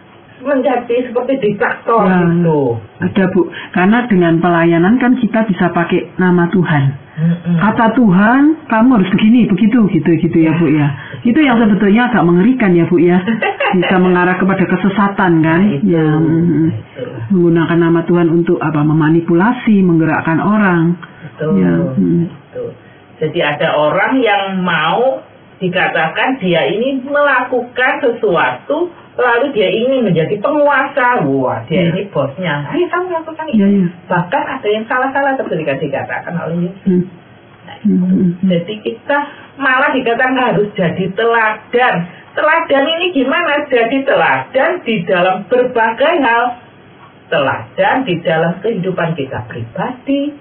menjadi 0.43 0.97
seperti 1.09 1.35
diktator 1.41 2.05
Ya, 2.05 2.27
gitu. 2.27 2.77
Ada 3.03 3.25
Bu, 3.33 3.43
karena 3.75 3.99
dengan 4.07 4.35
pelayanan 4.39 4.95
kan 4.99 5.19
kita 5.19 5.47
bisa 5.47 5.71
pakai 5.71 6.15
nama 6.19 6.47
Tuhan. 6.51 6.85
Mm-mm. 7.13 7.57
Kata 7.61 7.93
Tuhan, 7.93 8.67
kamu 8.73 8.89
harus 8.97 9.11
begini, 9.13 9.45
begitu, 9.45 9.85
gitu, 9.93 10.11
gitu 10.17 10.39
ya 10.43 10.53
Bu 10.57 10.67
ya. 10.73 10.89
Itu 11.23 11.39
yang 11.45 11.61
sebetulnya 11.61 12.09
agak 12.09 12.25
mengerikan 12.25 12.73
ya 12.73 12.89
Bu 12.89 12.97
ya. 12.99 13.21
Bisa 13.79 13.97
mengarah 14.01 14.37
kepada 14.37 14.65
kesesatan 14.69 15.33
kan. 15.41 15.61
Nah, 15.61 15.77
itu. 15.77 15.93
Ya, 15.93 16.09
mm, 16.09 16.69
Itu. 16.73 17.03
menggunakan 17.33 17.79
nama 17.81 18.01
Tuhan 18.05 18.29
untuk 18.33 18.61
apa? 18.61 18.81
Memanipulasi, 18.85 19.81
menggerakkan 19.81 20.41
orang. 20.41 20.97
Betul. 21.25 21.53
Ya, 21.61 21.73
mm. 21.97 22.23
Betul. 22.29 22.69
Jadi 23.23 23.39
ada 23.39 23.69
orang 23.77 24.13
yang 24.19 24.43
mau 24.65 25.23
dikatakan 25.63 26.43
dia 26.43 26.67
ini 26.67 26.99
melakukan 27.07 28.03
sesuatu 28.03 28.91
lalu 29.15 29.47
dia 29.55 29.69
ingin 29.71 30.03
menjadi 30.03 30.35
penguasa. 30.43 31.23
Wah, 31.23 31.63
dia 31.71 31.87
Ya. 31.87 31.95
ini 31.95 32.03
bosnya. 32.11 32.67
Ayo 32.75 32.85
kamu 32.91 33.09
lakukan 33.15 33.45
Ya, 33.55 33.67
ini. 33.71 33.87
ya. 33.87 33.89
Bahkan 34.11 34.43
ada 34.59 34.69
yang 34.69 34.85
salah-salah 34.91 35.39
ketika 35.39 35.79
dikatakan 35.79 36.35
oleh 36.35 36.57
Yesus. 36.67 36.83
Hmm. 36.83 37.05
Nah, 37.63 37.77
Hmm, 37.87 37.99
hmm, 38.03 38.31
hmm. 38.43 38.49
Jadi 38.51 38.75
kita 38.83 39.19
malah 39.57 39.95
dikatakan 39.95 40.35
harus 40.35 40.67
jadi 40.75 41.05
teladan. 41.15 41.95
Teladan 42.33 42.85
ini 42.89 43.07
gimana? 43.13 43.63
Jadi 43.69 44.03
teladan 44.03 44.71
di 44.83 44.95
dalam 45.05 45.45
berbagai 45.47 46.15
hal. 46.25 46.45
Teladan 47.29 47.97
di 48.05 48.21
dalam 48.21 48.61
kehidupan 48.61 49.17
kita 49.17 49.45
pribadi, 49.49 50.37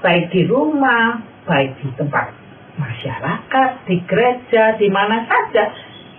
baik 0.00 0.28
di 0.28 0.44
rumah, 0.44 1.16
baik 1.44 1.76
di 1.80 1.88
tempat 1.96 2.32
masyarakat, 2.78 3.70
di 3.86 3.96
gereja, 4.06 4.74
di 4.78 4.88
mana 4.90 5.22
saja 5.26 5.70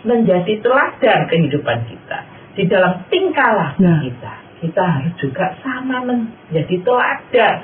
menjadi 0.05 0.61
teladan 0.61 1.19
kehidupan 1.27 1.79
kita. 1.89 2.17
Di 2.55 2.63
dalam 2.71 3.03
tingkah 3.11 3.51
laku 3.51 3.83
Ya. 3.83 3.95
kita, 3.99 4.33
kita 4.63 4.83
harus 4.83 5.13
juga 5.19 5.45
sama 5.59 6.05
menjadi 6.07 6.75
teladan 6.85 7.55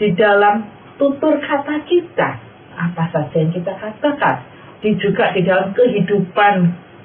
di 0.00 0.08
dalam 0.18 0.66
tutur 0.98 1.38
kata 1.38 1.86
kita. 1.86 2.28
Apa 2.72 3.04
saja 3.12 3.36
yang 3.36 3.52
kita 3.52 3.72
katakan, 3.78 4.42
di 4.82 4.96
juga 4.98 5.30
di 5.30 5.46
dalam 5.46 5.70
kehidupan 5.76 6.54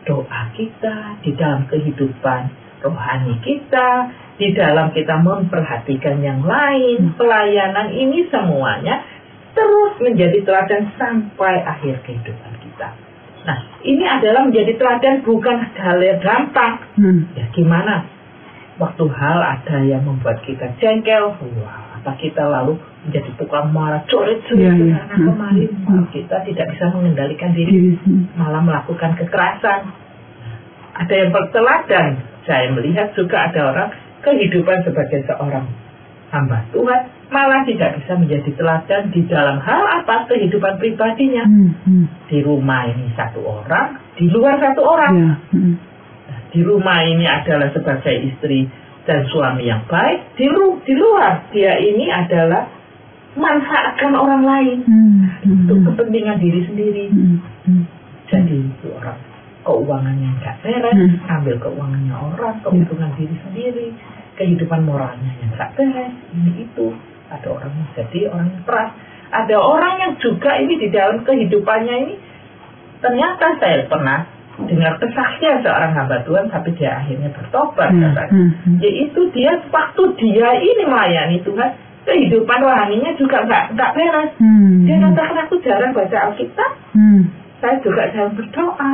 doa 0.07 0.41
kita, 0.55 1.19
di 1.21 1.35
dalam 1.35 1.67
kehidupan 1.67 2.41
rohani 2.81 3.35
kita, 3.43 4.09
di 4.37 4.53
dalam 4.53 4.93
kita 4.95 5.19
memperhatikan 5.19 6.23
yang 6.23 6.41
lain, 6.41 7.13
pelayanan 7.19 7.91
ini 7.93 8.25
semuanya 8.31 9.03
terus 9.57 9.93
menjadi 9.97 10.37
teladan 10.45 10.93
sampai 11.01 11.65
akhir 11.65 12.05
kehidupan 12.05 12.53
kita. 12.61 12.93
Nah, 13.47 13.57
ini 13.81 14.05
adalah 14.05 14.45
menjadi 14.45 14.77
teladan 14.77 15.25
bukan 15.25 15.57
hal 15.73 15.97
yang 15.97 16.19
gampang. 16.21 16.83
Hmm. 16.99 17.31
Ya 17.33 17.49
gimana? 17.49 18.05
Waktu 18.77 19.09
hal 19.09 19.39
ada 19.41 19.81
yang 19.81 20.05
membuat 20.05 20.45
kita 20.45 20.77
jengkel, 20.77 21.33
wah, 21.33 21.97
apa 21.97 22.13
kita 22.21 22.45
lalu 22.45 22.77
menjadi 23.09 23.33
tukang 23.41 23.73
marah, 23.73 24.05
coret-coret 24.05 24.77
ke 24.77 24.85
iya. 24.85 25.01
sana 25.01 25.15
Hmm, 25.17 25.33
hmm, 25.33 25.85
Wah, 25.89 25.97
hmm. 25.97 26.13
kita 26.13 26.37
tidak 26.45 26.67
bisa 26.77 26.85
mengendalikan 26.93 27.51
diri, 27.57 27.71
Diri, 27.73 27.93
hmm. 27.97 28.37
malah 28.37 28.61
melakukan 28.61 29.17
kekerasan. 29.17 29.89
Ada 30.93 31.13
yang 31.13 31.31
berteladan, 31.33 32.21
saya 32.45 32.69
melihat 32.69 33.17
juga 33.17 33.49
ada 33.49 33.61
orang 33.73 33.89
kehidupan 34.21 34.85
sebagai 34.85 35.25
seorang 35.25 35.65
hamba 36.27 36.67
Tuhan, 36.75 37.01
malah 37.31 37.63
tidak 37.63 37.99
bisa 38.03 38.19
menjadi 38.19 38.49
teladan 38.55 39.03
di 39.15 39.21
dalam 39.27 39.63
hal 39.63 39.83
apa 40.03 40.27
kehidupan 40.27 40.75
pribadinya. 40.79 41.43
Hmm, 41.47 41.71
hmm. 41.87 42.05
Di 42.27 42.39
rumah 42.43 42.87
ini 42.87 43.11
satu 43.15 43.39
orang, 43.43 43.95
di 44.19 44.27
luar 44.27 44.59
satu 44.59 44.81
orang. 44.83 45.11
Ya, 45.15 45.33
hmm. 45.55 45.73
Di 46.51 46.61
rumah 46.63 47.03
ini 47.03 47.27
adalah 47.27 47.71
sebagai 47.71 48.15
istri 48.23 48.67
dan 49.07 49.23
suami 49.31 49.67
yang 49.67 49.87
baik. 49.87 50.35
Di, 50.35 50.47
lu, 50.51 50.79
di 50.83 50.95
luar 50.95 51.47
dia 51.51 51.79
ini 51.79 52.11
adalah 52.11 52.67
manfaatkan 53.37 54.11
orang 54.17 54.43
lain 54.43 54.77
Hmm, 54.83 55.21
hmm, 55.43 55.53
untuk 55.63 55.77
hmm. 55.79 55.87
kepentingan 55.93 56.37
diri 56.41 56.61
sendiri. 56.65 57.05
Hmm, 57.13 57.37
hmm. 57.69 57.83
Jadi 58.27 58.57
itu 58.67 58.87
orang 58.91 59.19
keuangannya 59.63 60.29
nggak 60.39 60.55
beres, 60.63 60.95
Hmm. 60.95 61.35
ambil 61.39 61.55
keuangannya 61.59 62.15
orang, 62.15 62.55
keuntungan 62.63 63.11
diri 63.15 63.35
sendiri, 63.43 63.87
kehidupan 64.37 64.85
moralnya 64.85 65.33
yang 65.41 65.49
nggak 65.51 65.69
beres, 65.73 66.13
ini 66.31 66.63
itu. 66.63 66.93
Ada 67.27 67.47
orang 67.49 67.71
yang 67.73 67.89
jadi 67.93 68.19
orang 68.29 68.47
yang 68.47 68.63
keras. 68.63 68.91
Ada 69.27 69.55
orang 69.57 69.93
yang 69.99 70.13
juga 70.17 70.51
ini 70.55 70.73
di 70.77 70.87
dalam 70.87 71.19
kehidupannya 71.21 71.95
ini 71.99 72.15
ternyata 72.97 73.59
saya 73.59 73.83
pernah 73.85 74.23
dengar 74.57 74.97
kesaksian 74.97 75.61
seorang 75.61 75.93
hamba 75.93 76.23
Tuhan 76.23 76.47
tapi 76.47 76.73
dia 76.73 76.97
akhirnya 76.97 77.29
bertobat 77.29 77.91
Hmm, 77.91 78.01
katanya. 78.01 78.31
hmm, 78.31 78.49
hmm. 78.63 78.77
Yaitu 78.79 79.21
dia 79.29 79.53
waktu 79.67 80.01
dia 80.17 80.49
ini 80.55 80.83
melayani 80.83 81.37
Tuhan 81.43 81.69
kehidupan 82.03 82.59
rohaninya 82.63 83.11
juga 83.13 83.43
nggak 83.43 83.75
nggak 83.75 83.91
beres. 83.93 84.31
Hmm. 84.39 84.87
Dia 84.87 84.95
katakan 84.97 85.37
aku 85.43 85.55
jarang 85.61 85.91
baca 85.91 86.17
Alkitab, 86.31 86.71
Hmm. 86.95 87.21
saya 87.59 87.75
juga 87.83 88.07
jarang 88.09 88.33
berdoa. 88.33 88.91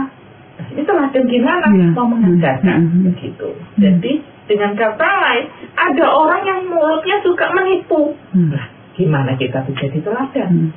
Nah, 0.54 0.68
ini 0.70 0.82
teladan 0.84 1.24
gimana 1.26 1.66
Iya. 1.70 1.88
mau 1.94 2.08
mengajarkan 2.10 2.76
Hmm, 2.76 2.90
hmm. 2.90 3.04
begitu. 3.08 3.48
Jadi 3.78 4.14
dengan 4.48 4.76
kata 4.76 5.08
lain 5.08 5.46
ada 5.76 6.06
orang 6.08 6.42
yang 6.44 6.62
mulutnya 6.68 7.18
suka 7.24 7.46
menipu. 7.56 8.16
Hmm. 8.36 8.52
Nah, 8.52 8.66
gimana 8.96 9.32
kita 9.40 9.64
menjadi 9.64 9.98
teladan? 10.04 10.50
Hmm. 10.50 10.70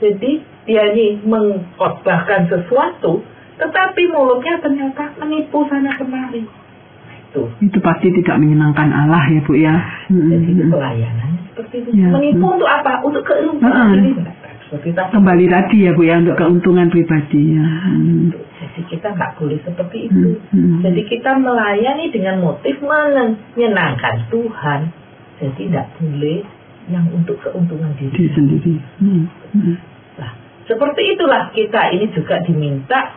Jadi 0.00 0.42
dia 0.64 0.90
ini 0.92 1.20
mengkhotbahkan 1.22 2.50
sesuatu, 2.50 3.22
tetapi 3.60 4.02
mulutnya 4.10 4.58
ternyata 4.58 5.14
menipu 5.20 5.64
sana 5.68 5.94
kemari. 6.00 6.42
Nah, 6.44 7.14
itu. 7.20 7.42
Itu 7.62 7.78
pasti 7.84 8.10
tidak 8.10 8.40
menyenangkan 8.40 8.90
Allah 8.90 9.24
ya 9.28 9.40
Bu 9.44 9.52
ya. 9.54 9.76
Hmm, 10.08 10.32
Jadi 10.32 10.48
itu 10.50 10.64
pelayanannya 10.68 11.42
seperti 11.54 11.76
itu. 11.86 11.90
Ya, 11.94 12.08
Menipu 12.10 12.46
hmm. 12.50 12.54
untuk 12.58 12.68
apa? 12.68 12.92
Untuk 13.06 13.22
keuntungan. 13.22 13.62
Nah, 13.62 14.34
seperti 14.66 14.90
tadi. 14.90 15.10
Kembali 15.14 15.46
tadi 15.46 15.76
ya 15.86 15.90
Bu 15.94 16.02
ya 16.02 16.18
untuk 16.18 16.36
keuntungan 16.36 16.90
pribadi 16.90 17.42
ya. 17.54 17.62
Hmm. 17.62 18.34
Jadi 18.74 18.90
kita 18.90 19.14
nggak 19.14 19.38
boleh 19.38 19.54
seperti 19.62 20.10
itu. 20.10 20.34
Hmm, 20.50 20.58
hmm. 20.58 20.78
Jadi 20.82 21.02
kita 21.06 21.38
melayani 21.38 22.10
dengan 22.10 22.42
motif 22.42 22.82
menyenangkan 22.82 24.26
Tuhan. 24.34 24.90
Jadi 25.38 25.70
tidak 25.70 25.94
boleh 25.94 26.42
yang 26.90 27.06
untuk 27.14 27.38
keuntungan 27.38 27.94
Diri 27.94 28.10
diri. 28.10 28.34
sendiri. 28.34 28.74
Hmm. 28.98 29.30
Hmm. 29.54 29.76
Nah, 30.18 30.30
seperti 30.66 31.14
itulah 31.14 31.54
kita 31.54 31.94
ini 31.94 32.10
juga 32.18 32.42
diminta 32.42 33.14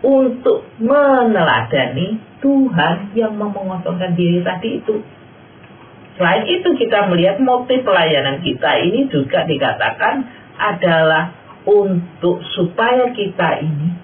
untuk 0.00 0.64
meneladani 0.80 2.16
Tuhan 2.40 3.12
yang 3.12 3.36
mau 3.36 3.52
mengosongkan 3.52 4.16
diri 4.16 4.40
tadi 4.40 4.80
itu. 4.80 4.96
Selain 6.16 6.48
itu 6.48 6.72
kita 6.72 7.04
melihat 7.12 7.36
motif 7.44 7.84
pelayanan 7.84 8.40
kita 8.40 8.80
ini 8.80 9.12
juga 9.12 9.44
dikatakan 9.44 10.24
adalah 10.56 11.36
untuk 11.68 12.40
supaya 12.56 13.12
kita 13.12 13.60
ini 13.60 13.99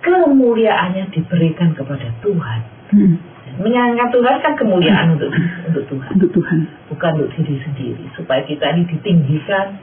kemuliaannya 0.00 1.12
diberikan 1.12 1.72
kepada 1.72 2.08
Tuhan. 2.20 2.60
Hmm. 2.90 3.14
Menyangka 3.60 4.08
Tuhan 4.08 4.36
kan 4.40 4.54
kemuliaan 4.56 5.18
untuk 5.18 5.30
untuk 5.68 5.84
Tuhan, 5.86 6.10
Untuk 6.16 6.30
Tuhan. 6.32 6.58
bukan 6.88 7.12
untuk 7.20 7.32
diri 7.36 7.60
sendiri. 7.60 8.04
Supaya 8.16 8.40
kita 8.42 8.72
ini 8.72 8.88
ditinggikan, 8.88 9.76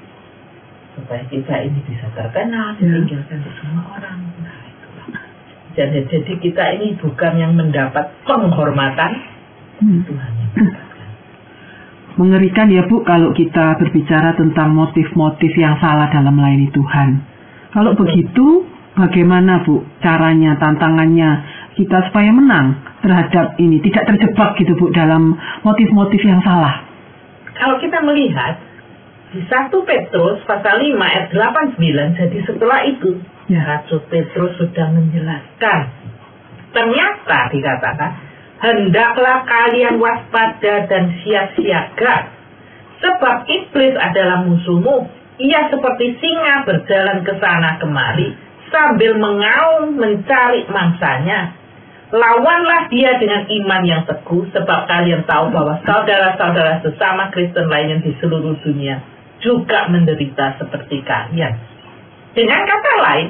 supaya 0.98 1.22
kita 1.30 1.54
ini 1.62 1.78
bisa 1.86 2.10
terkenal, 2.12 2.74
Ya. 2.76 2.90
ditinggalkan 2.90 3.38
untuk 3.38 3.54
semua 3.62 3.84
orang. 3.94 4.18
Nah, 4.42 4.58
itulah. 4.66 5.08
Jadi, 5.78 6.00
jadi 6.10 6.34
kita 6.42 6.64
ini 6.80 6.88
bukan 6.98 7.34
yang 7.38 7.54
mendapat 7.54 8.10
penghormatan, 8.26 9.12
Hmm. 9.78 10.02
Tuhan 10.10 10.32
yang 10.34 10.50
mendapatkan. 10.58 11.10
Mengerikan 12.18 12.68
ya 12.74 12.82
Bu 12.90 13.06
kalau 13.06 13.30
kita 13.30 13.78
berbicara 13.78 14.34
tentang 14.34 14.74
motif-motif 14.74 15.54
yang 15.54 15.78
salah 15.78 16.10
dalam 16.10 16.34
melayani 16.34 16.74
Tuhan. 16.74 17.10
Kalau 17.70 17.94
begitu, 17.94 18.66
bagaimana 18.98 19.62
Bu 19.62 19.86
caranya, 20.02 20.58
tantangannya 20.58 21.30
kita 21.78 22.10
supaya 22.10 22.34
menang 22.34 22.74
terhadap 23.06 23.54
ini, 23.62 23.78
tidak 23.86 24.10
terjebak 24.10 24.58
gitu 24.58 24.74
Bu 24.74 24.90
dalam 24.90 25.38
motif-motif 25.62 26.20
yang 26.26 26.42
salah. 26.42 26.82
Kalau 27.54 27.78
kita 27.78 28.02
melihat 28.02 28.58
di 29.32 29.46
1 29.46 29.70
Petrus 29.70 30.42
pasal 30.50 30.82
5 30.82 30.98
ayat 30.98 31.30
89, 31.30 32.18
jadi 32.18 32.38
setelah 32.50 32.82
itu 32.90 33.22
Ya. 33.48 33.64
Rasul 33.64 34.04
Petrus 34.12 34.60
sudah 34.60 34.92
menjelaskan. 34.92 35.88
Ternyata 36.76 37.48
dikatakan, 37.56 38.12
hendaklah 38.60 39.48
kalian 39.48 40.04
waspada 40.04 40.84
dan 40.92 41.16
siap-siaga. 41.24 42.28
Sebab 43.00 43.48
iblis 43.48 43.94
adalah 43.94 44.42
musuhmu 44.42 45.06
Ia 45.38 45.70
seperti 45.70 46.18
singa 46.18 46.66
berjalan 46.66 47.22
ke 47.22 47.30
sana 47.38 47.78
kemari 47.78 48.47
sambil 48.72 49.16
mengaum 49.18 49.96
mencari 49.96 50.68
mangsanya. 50.70 51.56
Lawanlah 52.08 52.88
dia 52.88 53.20
dengan 53.20 53.44
iman 53.52 53.84
yang 53.84 54.02
teguh 54.08 54.48
sebab 54.56 54.88
kalian 54.88 55.28
tahu 55.28 55.52
bahwa 55.52 55.76
saudara-saudara 55.84 56.80
sesama 56.80 57.28
Kristen 57.36 57.68
lainnya 57.68 58.00
di 58.00 58.16
seluruh 58.24 58.56
dunia 58.64 59.04
juga 59.44 59.92
menderita 59.92 60.56
seperti 60.56 61.04
kalian. 61.04 61.52
Dengan 62.32 62.64
kata 62.64 62.94
lain, 63.04 63.28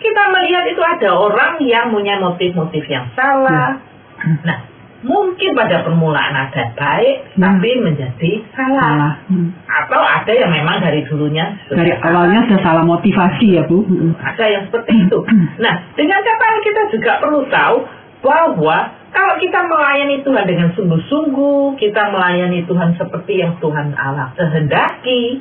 kita 0.00 0.22
melihat 0.32 0.64
itu 0.66 0.82
ada 0.82 1.10
orang 1.12 1.60
yang 1.62 1.92
punya 1.94 2.18
motif-motif 2.18 2.82
yang 2.90 3.06
salah. 3.14 3.78
Ya. 3.78 4.26
Nah, 4.42 4.58
mungkin 5.00 5.56
pada 5.56 5.80
permulaan 5.80 6.34
ada 6.36 6.72
baik, 6.76 7.16
Ya. 7.36 7.48
tapi 7.48 7.70
menjadi 7.80 8.32
salah. 8.52 8.80
Salah. 8.80 9.12
Hmm. 9.28 9.48
Atau 9.64 10.00
ada 10.00 10.32
yang 10.32 10.52
memang 10.52 10.78
dari 10.78 11.00
dulunya 11.08 11.56
Dari 11.68 11.92
awalnya 11.96 12.44
sudah 12.44 12.60
salah 12.60 12.84
motivasi 12.84 13.56
ya 13.56 13.64
Bu. 13.64 13.80
Hmm. 13.82 14.12
ada 14.16 14.44
yang 14.44 14.68
seperti 14.68 15.08
itu. 15.08 15.18
Nah, 15.58 15.74
dengan 15.96 16.20
kata 16.20 16.46
kita 16.60 16.82
juga 16.92 17.12
perlu 17.18 17.40
tahu 17.48 17.76
bahwa 18.20 18.76
kalau 19.10 19.34
kita 19.40 19.58
melayani 19.66 20.20
Tuhan 20.20 20.44
dengan 20.44 20.68
sungguh-sungguh, 20.76 21.74
kita 21.76 22.12
melayani 22.12 22.62
Tuhan 22.62 22.94
seperti 22.94 23.40
yang 23.40 23.56
Tuhan 23.58 23.96
Allah 23.96 24.30
kehendaki, 24.36 25.40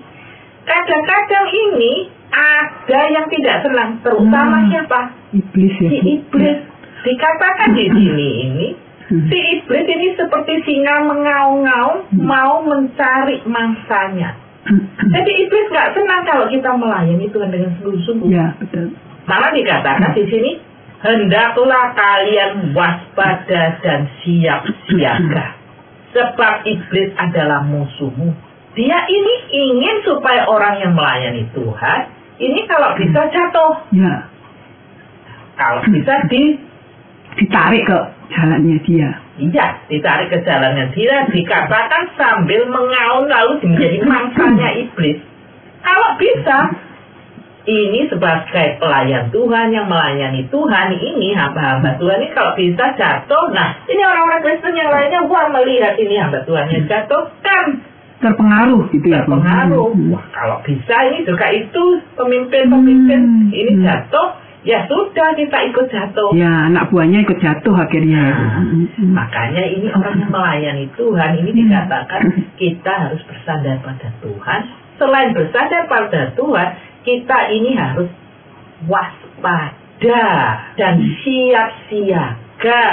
kadang-kadang 0.64 1.48
ini 1.52 2.08
ada 2.30 3.00
yang 3.10 3.26
tidak 3.28 3.66
senang, 3.66 4.00
terutama 4.02 4.64
Hmm. 4.64 4.70
siapa? 4.70 5.00
Iblis 5.34 5.76
ya 5.78 5.90
Si 5.90 5.98
iblis. 6.18 6.58
Dikatakan 7.00 7.70
di 7.74 7.86
sini 7.90 8.30
ini, 8.44 8.68
Hmm. 8.72 8.89
Si 9.10 9.38
iblis 9.58 9.86
ini 9.90 10.14
seperti 10.14 10.54
singa 10.66 11.02
mengaung-ngaung 11.10 12.06
Hmm. 12.14 12.24
mau 12.26 12.62
mencari 12.62 13.42
mangsanya. 13.50 14.38
Jadi 15.10 15.32
iblis 15.46 15.66
nggak 15.74 15.98
senang 15.98 16.22
kalau 16.30 16.46
kita 16.46 16.70
melayani 16.78 17.26
Tuhan 17.34 17.50
dengan 17.50 17.74
sungguh-sungguh. 17.82 18.30
Ya 18.30 18.54
betul. 18.62 18.94
Malah 19.26 19.50
dikatakan 19.50 20.14
di 20.14 20.26
sini, 20.30 20.52
hendaklah 21.02 21.98
kalian 21.98 22.74
waspada 22.78 23.82
dan 23.82 24.06
siap 24.22 24.62
siaga. 24.86 25.58
Sebab 26.14 26.66
iblis 26.66 27.14
adalah 27.18 27.66
musuhmu. 27.66 28.34
Dia 28.78 29.06
ini 29.10 29.36
ingin 29.50 30.06
supaya 30.06 30.46
orang 30.46 30.82
yang 30.82 30.94
melayani 30.94 31.50
Tuhan, 31.54 32.00
ini 32.38 32.66
kalau 32.70 32.94
bisa 32.94 33.26
jatuh. 33.30 33.74
Ya 33.94 34.30
Kalau 35.58 35.84
bisa 35.92 36.14
di, 36.32 36.56
ditarik 37.40 37.88
ke 37.88 38.00
jalannya 38.36 38.78
dia. 38.84 39.10
iya, 39.40 39.68
ditarik 39.88 40.28
ke 40.28 40.44
jalannya 40.44 40.92
dia, 40.92 41.24
dikatakan 41.32 42.12
sambil 42.20 42.68
mengaun 42.68 43.32
lalu 43.32 43.64
menjadi 43.64 44.04
mangsanya 44.04 44.70
iblis. 44.76 45.24
Kalau 45.80 46.20
bisa, 46.20 46.58
ini 47.70 48.10
sebagai 48.10 48.82
pelayan 48.82 49.30
Tuhan 49.30 49.70
yang 49.70 49.86
melayani 49.86 50.48
Tuhan 50.50 50.88
ini 50.96 51.38
hamba-hamba 51.38 51.96
Tuhan 52.02 52.18
ini 52.24 52.32
kalau 52.34 52.58
bisa 52.58 52.86
jatuh 52.98 53.52
nah 53.54 53.78
ini 53.86 54.02
orang-orang 54.02 54.42
Kristen 54.42 54.74
yang 54.74 54.90
lainnya 54.90 55.22
wah 55.30 55.46
melihat 55.54 55.94
ini 56.00 56.18
hamba 56.18 56.42
Tuhan 56.48 56.66
yang 56.72 56.86
jatuh 56.90 57.30
kan 57.46 57.84
Terpengaruh 58.20 58.90
gitu 58.92 59.08
ya 59.08 59.24
terpengaruh 59.24 59.96
Hmm. 59.96 60.12
wah 60.12 60.26
kalau 60.34 60.58
bisa 60.66 60.96
ini 61.08 61.24
juga 61.24 61.46
itu 61.54 61.84
pemimpin-pemimpin 62.18 63.22
Hmm. 63.22 63.54
ini 63.54 63.72
jatuh 63.86 64.28
ya 64.62 64.84
sudah 64.86 65.34
kita 65.34 65.58
ikut 65.72 65.88
jatuh 65.88 66.30
Ya 66.36 66.68
anak 66.68 66.92
buahnya 66.92 67.24
ikut 67.24 67.40
jatuh 67.40 67.72
akhirnya. 67.74 68.22
ya. 68.22 68.36
Nah, 68.36 68.54
Hmm, 68.60 69.12
makanya 69.16 69.64
ini 69.64 69.88
orang 69.90 70.20
yang 70.20 70.32
melayani 70.32 70.86
Tuhan 70.94 71.30
ini 71.38 71.50
Hmm. 71.50 71.60
dikatakan 71.64 72.22
kita 72.56 72.94
harus 73.08 73.22
bersandar 73.24 73.80
pada 73.80 74.08
Tuhan. 74.20 74.60
Selain 75.00 75.32
bersandar 75.32 75.88
pada 75.88 76.36
Tuhan, 76.36 76.68
kita 77.02 77.38
ini 77.50 77.72
harus 77.74 78.12
waspada 78.86 80.26
dan 80.76 80.94
siap 81.24 81.70
siaga. 81.88 82.84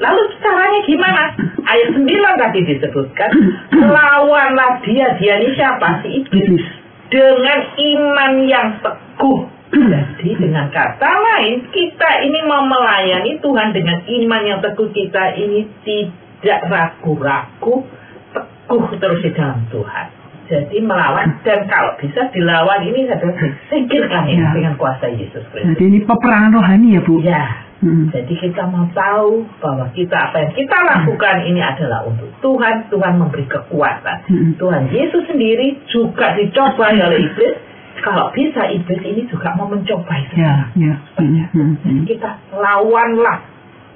Lalu 0.00 0.22
caranya 0.40 0.80
gimana? 0.88 1.22
Ayat 1.62 1.92
9 1.92 2.08
tadi 2.34 2.60
disebutkan, 2.64 3.30
lawanlah 3.78 4.80
dia, 4.80 5.12
dia 5.20 5.36
ini 5.38 5.52
siapa? 5.52 6.00
Si 6.00 6.08
iblis. 6.24 6.40
Iblis. 6.48 6.66
Dengan 7.12 7.58
iman 7.76 8.32
yang 8.42 8.68
teguh. 8.80 9.44
Jadi 9.70 10.30
dengan 10.34 10.66
kata 10.68 11.10
lain, 11.14 11.62
kita 11.70 12.10
ini 12.26 12.42
mau 12.42 12.66
melayani 12.66 13.38
Tuhan 13.38 13.70
dengan 13.70 14.02
iman 14.02 14.42
yang 14.42 14.58
teguh 14.58 14.90
kita 14.90 15.38
ini 15.38 15.62
tidak 15.86 16.60
ragu-ragu, 16.66 17.86
teguh 18.34 18.84
terus 18.98 19.20
di 19.22 19.30
dalam 19.30 19.62
Tuhan. 19.70 20.06
Jadi 20.50 20.82
melawan 20.82 21.38
dan 21.46 21.70
kalau 21.70 21.94
bisa 22.02 22.26
dilawan 22.34 22.82
ini 22.82 23.06
adalah 23.06 23.38
disingkirkan 23.38 24.26
ya, 24.26 24.50
dengan 24.50 24.74
kuasa 24.74 25.06
Yesus 25.06 25.46
Kristus. 25.54 25.78
Jadi 25.78 25.84
ini 25.86 25.98
peperangan 26.02 26.50
rohani 26.58 26.98
ya 26.98 27.00
Bu. 27.06 27.22
Ya, 27.22 27.70
Hmm. 27.80 28.12
jadi 28.12 28.34
kita 28.36 28.68
mau 28.68 28.84
tahu 28.92 29.48
bahwa 29.56 29.88
kita 29.96 30.12
apa 30.12 30.36
yang 30.44 30.52
kita 30.52 30.76
lakukan 30.84 31.48
ini 31.48 31.64
adalah 31.64 32.04
untuk 32.04 32.28
Tuhan. 32.44 32.92
Tuhan 32.92 33.16
memberi 33.16 33.48
kekuatan. 33.48 34.18
Hmm. 34.28 34.52
Tuhan 34.60 34.92
Yesus 34.92 35.24
sendiri 35.24 35.80
juga 35.88 36.36
dicoba 36.36 36.92
oleh 36.92 37.24
iblis. 37.24 37.69
Kalau 37.98 38.30
bisa 38.32 38.70
iblis 38.70 39.02
ini 39.02 39.26
juga 39.26 39.52
mau 39.58 39.66
mencobai 39.66 40.30
Ya, 40.38 40.70
ya. 40.78 40.94
Hmm, 41.18 41.50
hmm, 41.52 41.74
hmm. 41.82 42.02
kita 42.06 42.30
lawanlah 42.54 43.42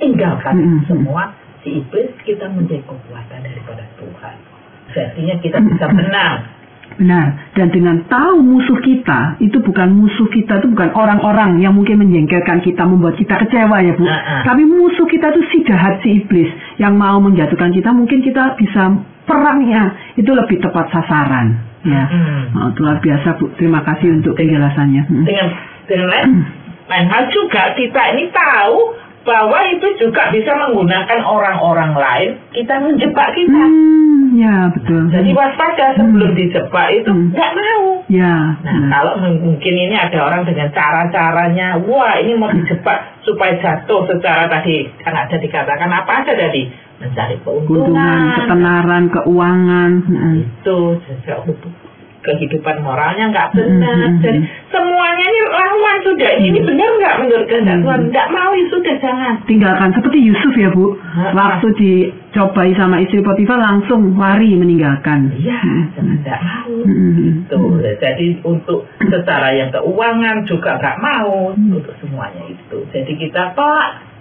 tinggalkan 0.02 0.54
Mm-mm. 0.58 0.80
semua 0.90 1.30
si 1.62 1.80
iblis 1.80 2.10
kita 2.26 2.50
menjadi 2.50 2.82
kekuatan 2.84 3.40
daripada 3.40 3.84
Tuhan 3.96 4.36
jadinya 4.92 5.34
kita 5.40 5.58
bisa 5.62 5.86
menang 5.90 6.38
Benar. 6.94 7.50
Dan 7.58 7.74
dengan 7.74 8.06
tahu 8.06 8.38
musuh 8.38 8.78
kita, 8.78 9.40
itu 9.42 9.58
bukan 9.58 9.98
musuh 9.98 10.30
kita, 10.30 10.62
itu 10.62 10.70
bukan 10.70 10.94
orang-orang 10.94 11.58
yang 11.58 11.74
mungkin 11.74 11.98
menjengkelkan 11.98 12.62
kita, 12.62 12.86
membuat 12.86 13.18
kita 13.18 13.34
kecewa 13.34 13.82
ya 13.82 13.98
Bu. 13.98 14.06
Nah, 14.06 14.46
Tapi 14.46 14.62
musuh 14.62 15.02
kita 15.10 15.34
itu 15.34 15.42
si 15.50 15.58
jahat, 15.66 15.98
si 16.06 16.22
iblis 16.22 16.46
yang 16.78 16.94
mau 16.94 17.18
menjatuhkan 17.18 17.74
kita, 17.74 17.90
mungkin 17.90 18.22
kita 18.22 18.54
bisa 18.54 18.94
perangnya 19.26 20.14
itu 20.14 20.30
lebih 20.30 20.62
tepat 20.62 20.86
sasaran. 20.94 21.73
Ya. 21.84 22.04
Hmm. 22.04 22.42
Oh, 22.54 22.68
itu 22.68 22.80
luar 22.80 22.98
biasa 22.98 23.28
Bu. 23.36 23.44
Terima 23.54 23.80
kasih 23.80 24.08
untuk 24.14 24.32
penjelasannya. 24.34 25.02
Hmm. 25.04 25.24
dengan 25.24 25.48
dengan 25.84 26.06
lain, 26.08 26.30
lain 26.86 27.06
hal 27.06 27.22
juga 27.28 27.72
kita 27.72 28.02
ini 28.12 28.28
tahu 28.30 28.76
bahwa 29.22 29.56
itu 29.66 29.88
juga 29.96 30.28
bisa 30.28 30.52
menggunakan 30.54 31.20
orang-orang 31.20 31.92
lain 31.92 32.30
kita 32.52 32.76
menjebak 32.76 33.32
kita 33.32 33.56
Hmm, 33.56 34.36
ya 34.36 34.68
betul. 34.68 35.08
jadi 35.08 35.32
waspada 35.32 35.96
sebelum 35.96 36.36
dijebak 36.36 36.92
itu 36.92 37.08
Hmm. 37.08 37.32
nggak 37.32 37.52
mau 37.52 38.04
Ya. 38.04 38.52
Nah, 38.60 38.68
benar. 38.68 38.88
kalau 38.92 39.12
mungkin 39.40 39.74
ini 39.74 39.96
ada 39.96 40.18
orang 40.20 40.44
dengan 40.44 40.68
cara-caranya, 40.68 41.80
wah 41.80 42.20
ini 42.20 42.36
mau 42.36 42.52
dijebak 42.52 43.00
supaya 43.24 43.56
jatuh 43.56 44.04
secara 44.04 44.44
tadi 44.44 44.92
kan 45.00 45.16
ada 45.16 45.32
dikatakan 45.34 45.88
apa 45.88 46.12
aja 46.20 46.32
tadi 46.36 46.68
mencari 47.04 47.36
keuntungan, 47.44 48.20
ketenaran, 48.34 49.04
keuangan. 49.12 49.90
Hmm. 50.02 50.34
itu 50.40 50.78
juga 51.04 51.36
kehidupan 52.24 52.80
moralnya 52.80 53.28
nggak 53.28 53.52
benar. 53.52 53.92
Hmm, 54.00 54.16
hmm, 54.16 54.20
Jadi 54.24 54.38
hmm. 54.40 54.48
semuanya 54.72 55.24
ini 55.28 55.42
lawan 55.44 55.96
sudah. 56.00 56.30
Ini 56.40 56.58
benar 56.64 56.90
nggak 56.96 57.14
menurut 57.20 57.46
kehendak 57.46 57.76
Hmm. 57.76 57.84
Tuhan? 57.84 58.00
Nggak 58.08 58.28
mau 58.32 58.50
ya 58.50 58.64
sudah 58.72 58.94
jangan. 58.96 59.34
Tinggalkan 59.44 59.90
seperti 59.92 60.18
Yusuf 60.24 60.52
ya 60.56 60.72
Bu. 60.72 60.96
Waktu 61.36 61.66
dicobai 61.76 62.72
sama 62.72 63.04
istri 63.04 63.20
Potifar 63.20 63.60
langsung 63.60 64.16
lari 64.16 64.56
meninggalkan. 64.56 65.36
Iya, 65.36 65.60
Hmm. 65.60 65.84
jangan 65.92 66.16
nggak 66.24 66.40
mau. 66.40 66.72
Hmm. 66.80 67.12
Gitu. 67.44 67.60
Jadi 68.00 68.26
untuk 68.40 68.80
secara 68.96 69.52
yang 69.52 69.68
keuangan 69.68 70.36
juga 70.48 70.80
nggak 70.80 70.96
mau 71.04 71.52
Hmm. 71.52 71.76
untuk 71.76 71.92
semuanya 72.00 72.40
itu. 72.48 72.88
Jadi 72.88 73.12
kita 73.20 73.52
tolak. 73.52 74.13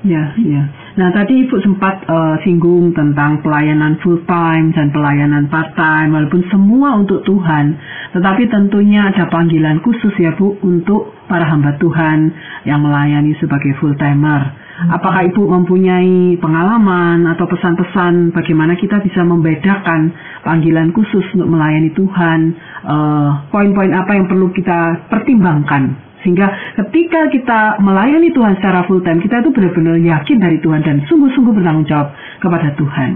Ya, 0.00 0.34
ya. 0.34 0.62
Nah 0.98 1.14
tadi 1.14 1.46
Ibu 1.46 1.62
sempat 1.62 2.02
eh, 2.02 2.36
singgung 2.42 2.90
tentang 2.90 3.38
pelayanan 3.38 4.02
full 4.02 4.18
time 4.26 4.74
dan 4.74 4.90
pelayanan 4.90 5.46
part 5.46 5.70
time, 5.78 6.10
walaupun 6.10 6.42
semua 6.50 6.98
untuk 6.98 7.22
Tuhan, 7.22 7.78
tetapi 8.16 8.50
tentunya 8.50 9.06
ada 9.14 9.30
panggilan 9.30 9.78
khusus 9.86 10.10
ya 10.18 10.34
Bu 10.34 10.58
untuk 10.66 11.14
para 11.30 11.46
hamba 11.46 11.78
Tuhan 11.78 12.34
yang 12.66 12.82
melayani 12.82 13.38
sebagai 13.38 13.78
full 13.78 13.94
timer. 13.94 14.58
Apakah 14.90 15.28
Ibu 15.30 15.44
mempunyai 15.44 16.40
pengalaman 16.40 17.28
atau 17.30 17.44
pesan-pesan 17.46 18.34
bagaimana 18.34 18.74
kita 18.74 18.98
bisa 19.04 19.22
membedakan 19.22 20.10
panggilan 20.42 20.90
khusus 20.90 21.22
untuk 21.36 21.46
melayani 21.46 21.94
Tuhan, 21.94 22.40
eh, 22.90 23.30
poin-poin 23.54 23.92
apa 23.94 24.18
yang 24.18 24.26
perlu 24.26 24.50
kita 24.50 25.06
pertimbangkan 25.06 26.09
sehingga 26.20 26.46
ketika 26.76 27.32
kita 27.32 27.60
melayani 27.80 28.28
Tuhan 28.36 28.60
secara 28.60 28.84
full 28.84 29.00
time, 29.00 29.24
kita 29.24 29.40
itu 29.40 29.50
benar-benar 29.52 29.96
yakin 29.96 30.36
dari 30.36 30.58
Tuhan 30.60 30.84
dan 30.84 31.00
sungguh-sungguh 31.08 31.52
bertanggung 31.56 31.88
jawab 31.88 32.12
kepada 32.44 32.76
Tuhan. 32.76 33.10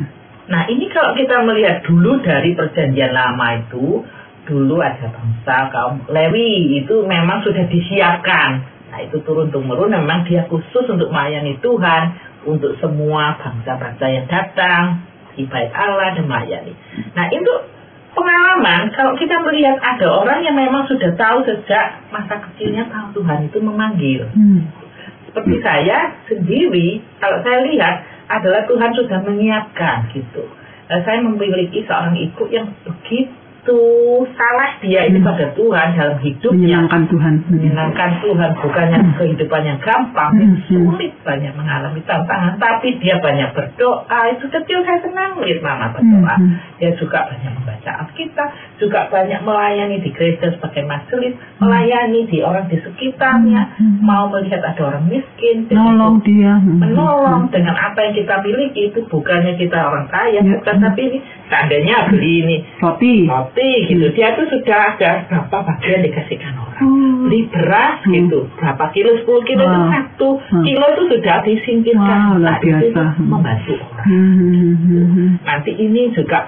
Nah 0.44 0.62
ini 0.68 0.88
kalau 0.92 1.16
kita 1.16 1.40
melihat 1.44 1.84
dulu 1.84 2.20
dari 2.20 2.52
perjanjian 2.56 3.12
lama 3.12 3.64
itu, 3.64 4.04
dulu 4.44 4.76
ada 4.80 5.08
bangsa 5.08 5.72
kaum 5.72 6.04
Lewi 6.08 6.84
itu 6.84 7.04
memang 7.04 7.44
sudah 7.44 7.64
disiapkan. 7.68 8.64
Nah 8.92 8.98
itu 9.04 9.20
turun 9.24 9.48
temurun 9.48 9.92
memang 9.92 10.24
dia 10.28 10.44
khusus 10.48 10.84
untuk 10.88 11.08
melayani 11.08 11.60
Tuhan, 11.60 12.02
untuk 12.44 12.76
semua 12.80 13.40
bangsa-bangsa 13.40 14.04
yang 14.08 14.26
datang 14.28 15.04
bait 15.34 15.72
Allah 15.74 16.14
dan 16.14 16.30
melayani. 16.30 16.72
Nah 17.16 17.26
itu 17.34 17.52
pengalaman 18.14 18.94
kalau 18.94 19.12
kita 19.18 19.37
melihat 19.42 19.77
ada 19.83 20.07
orang 20.09 20.40
yang 20.46 20.57
memang 20.57 20.87
sudah 20.87 21.12
tahu 21.18 21.44
sejak 21.44 22.00
masa 22.09 22.40
kecilnya 22.48 22.88
tahu 22.88 23.20
Tuhan 23.20 23.50
itu 23.50 23.59
memanggil. 23.61 24.31
Hmm. 24.33 24.70
Seperti 25.29 25.59
saya 25.61 26.14
sendiri, 26.31 27.03
kalau 27.18 27.42
saya 27.42 27.66
lihat 27.66 27.94
adalah 28.31 28.62
Tuhan 28.70 28.90
sudah 28.94 29.18
menyiapkan 29.27 30.14
gitu. 30.14 30.46
Dan 30.87 31.00
saya 31.03 31.18
memiliki 31.20 31.83
seorang 31.85 32.14
ibu 32.14 32.44
yang 32.48 32.70
begitu 32.87 33.43
salah 34.37 34.77
dia 34.85 35.09
itu 35.09 35.16
Hmm. 35.16 35.29
pada 35.33 35.46
Tuhan 35.57 35.88
dalam 35.96 36.18
hidupnya. 36.20 36.53
Menyenangkan 36.61 37.03
Tuhan. 37.09 37.35
Hmm. 37.40 37.50
Menyenangkan 37.57 38.11
Tuhan 38.20 38.50
bukannya 38.61 38.98
kehidupannya 39.16 39.74
gampang, 39.81 40.33
Hmm. 40.37 40.57
sulit 40.68 41.12
banyak 41.24 41.53
mengalami 41.57 42.00
tantangan, 42.05 42.61
tapi 42.61 43.00
dia 43.00 43.16
banyak 43.18 43.57
berdoa. 43.57 44.20
Itu 44.37 44.53
kecil 44.53 44.85
saya 44.85 45.00
senang 45.00 45.40
lihat 45.40 45.64
mama 45.64 45.96
berdoa. 45.96 46.35
Hmm. 46.37 46.61
Dia 46.77 46.92
juga 47.00 47.24
banyak 47.24 47.53
membaca 47.57 47.90
Alkitab, 48.05 48.48
juga 48.77 49.00
banyak 49.09 49.40
melayani 49.40 49.96
di 50.05 50.11
gereja 50.12 50.53
sebagai 50.53 50.85
majelis, 50.85 51.33
melayani 51.57 52.20
di 52.29 52.44
orang 52.44 52.68
di 52.68 52.77
sekitarnya, 52.77 53.81
Hmm. 53.81 54.05
mau 54.05 54.29
melihat 54.29 54.61
ada 54.61 54.83
orang 54.85 55.09
miskin, 55.09 55.64
Nolong 55.70 56.20
dia. 56.20 56.61
Hmm. 56.61 56.81
menolong 56.81 57.48
dengan 57.48 57.74
apa 57.74 57.98
yang 58.05 58.14
kita 58.14 58.44
miliki 58.44 58.92
itu 58.92 59.00
bukannya 59.09 59.57
kita 59.57 59.79
orang 59.81 60.07
kaya, 60.12 60.40
Ya. 60.44 60.61
bukan 60.61 60.77
tapi 60.81 61.00
ini 61.09 61.18
seandainya 61.54 62.10
beli 62.10 62.42
ini 62.42 62.56
Roti. 62.76 63.30
roti 63.30 63.70
gitu, 63.86 64.10
dia 64.10 64.34
tuh 64.34 64.50
sudah 64.50 64.78
ada 64.90 65.10
berapa 65.24 65.56
bagian 65.62 66.02
dikasihkan 66.02 66.52
orang. 66.52 66.78
Oh. 66.82 67.22
Beli 67.24 67.46
beras 67.46 68.02
Hmm. 68.02 68.12
gitu, 68.12 68.50
berapa 68.58 68.84
kilo, 68.90 69.10
10 69.16 69.40
kilo 69.46 69.62
itu 69.62 69.80
satu 69.88 70.28
Hmm. 70.42 70.64
kilo 70.66 70.84
itu 70.90 71.02
sudah 71.14 71.36
disingkirkan. 71.40 72.18
Luar 72.34 72.42
Nah, 72.42 72.56
itu 72.58 72.66
biasa. 72.66 73.02
Hmm. 73.14 73.26
membantu 73.30 73.72
orang. 73.78 74.04
Hmm, 74.04 74.32
hmm, 74.34 74.74
hmm, 74.74 75.06
hmm. 75.08 75.30
Nanti 75.40 75.70
ini 75.72 76.02
juga 76.10 76.38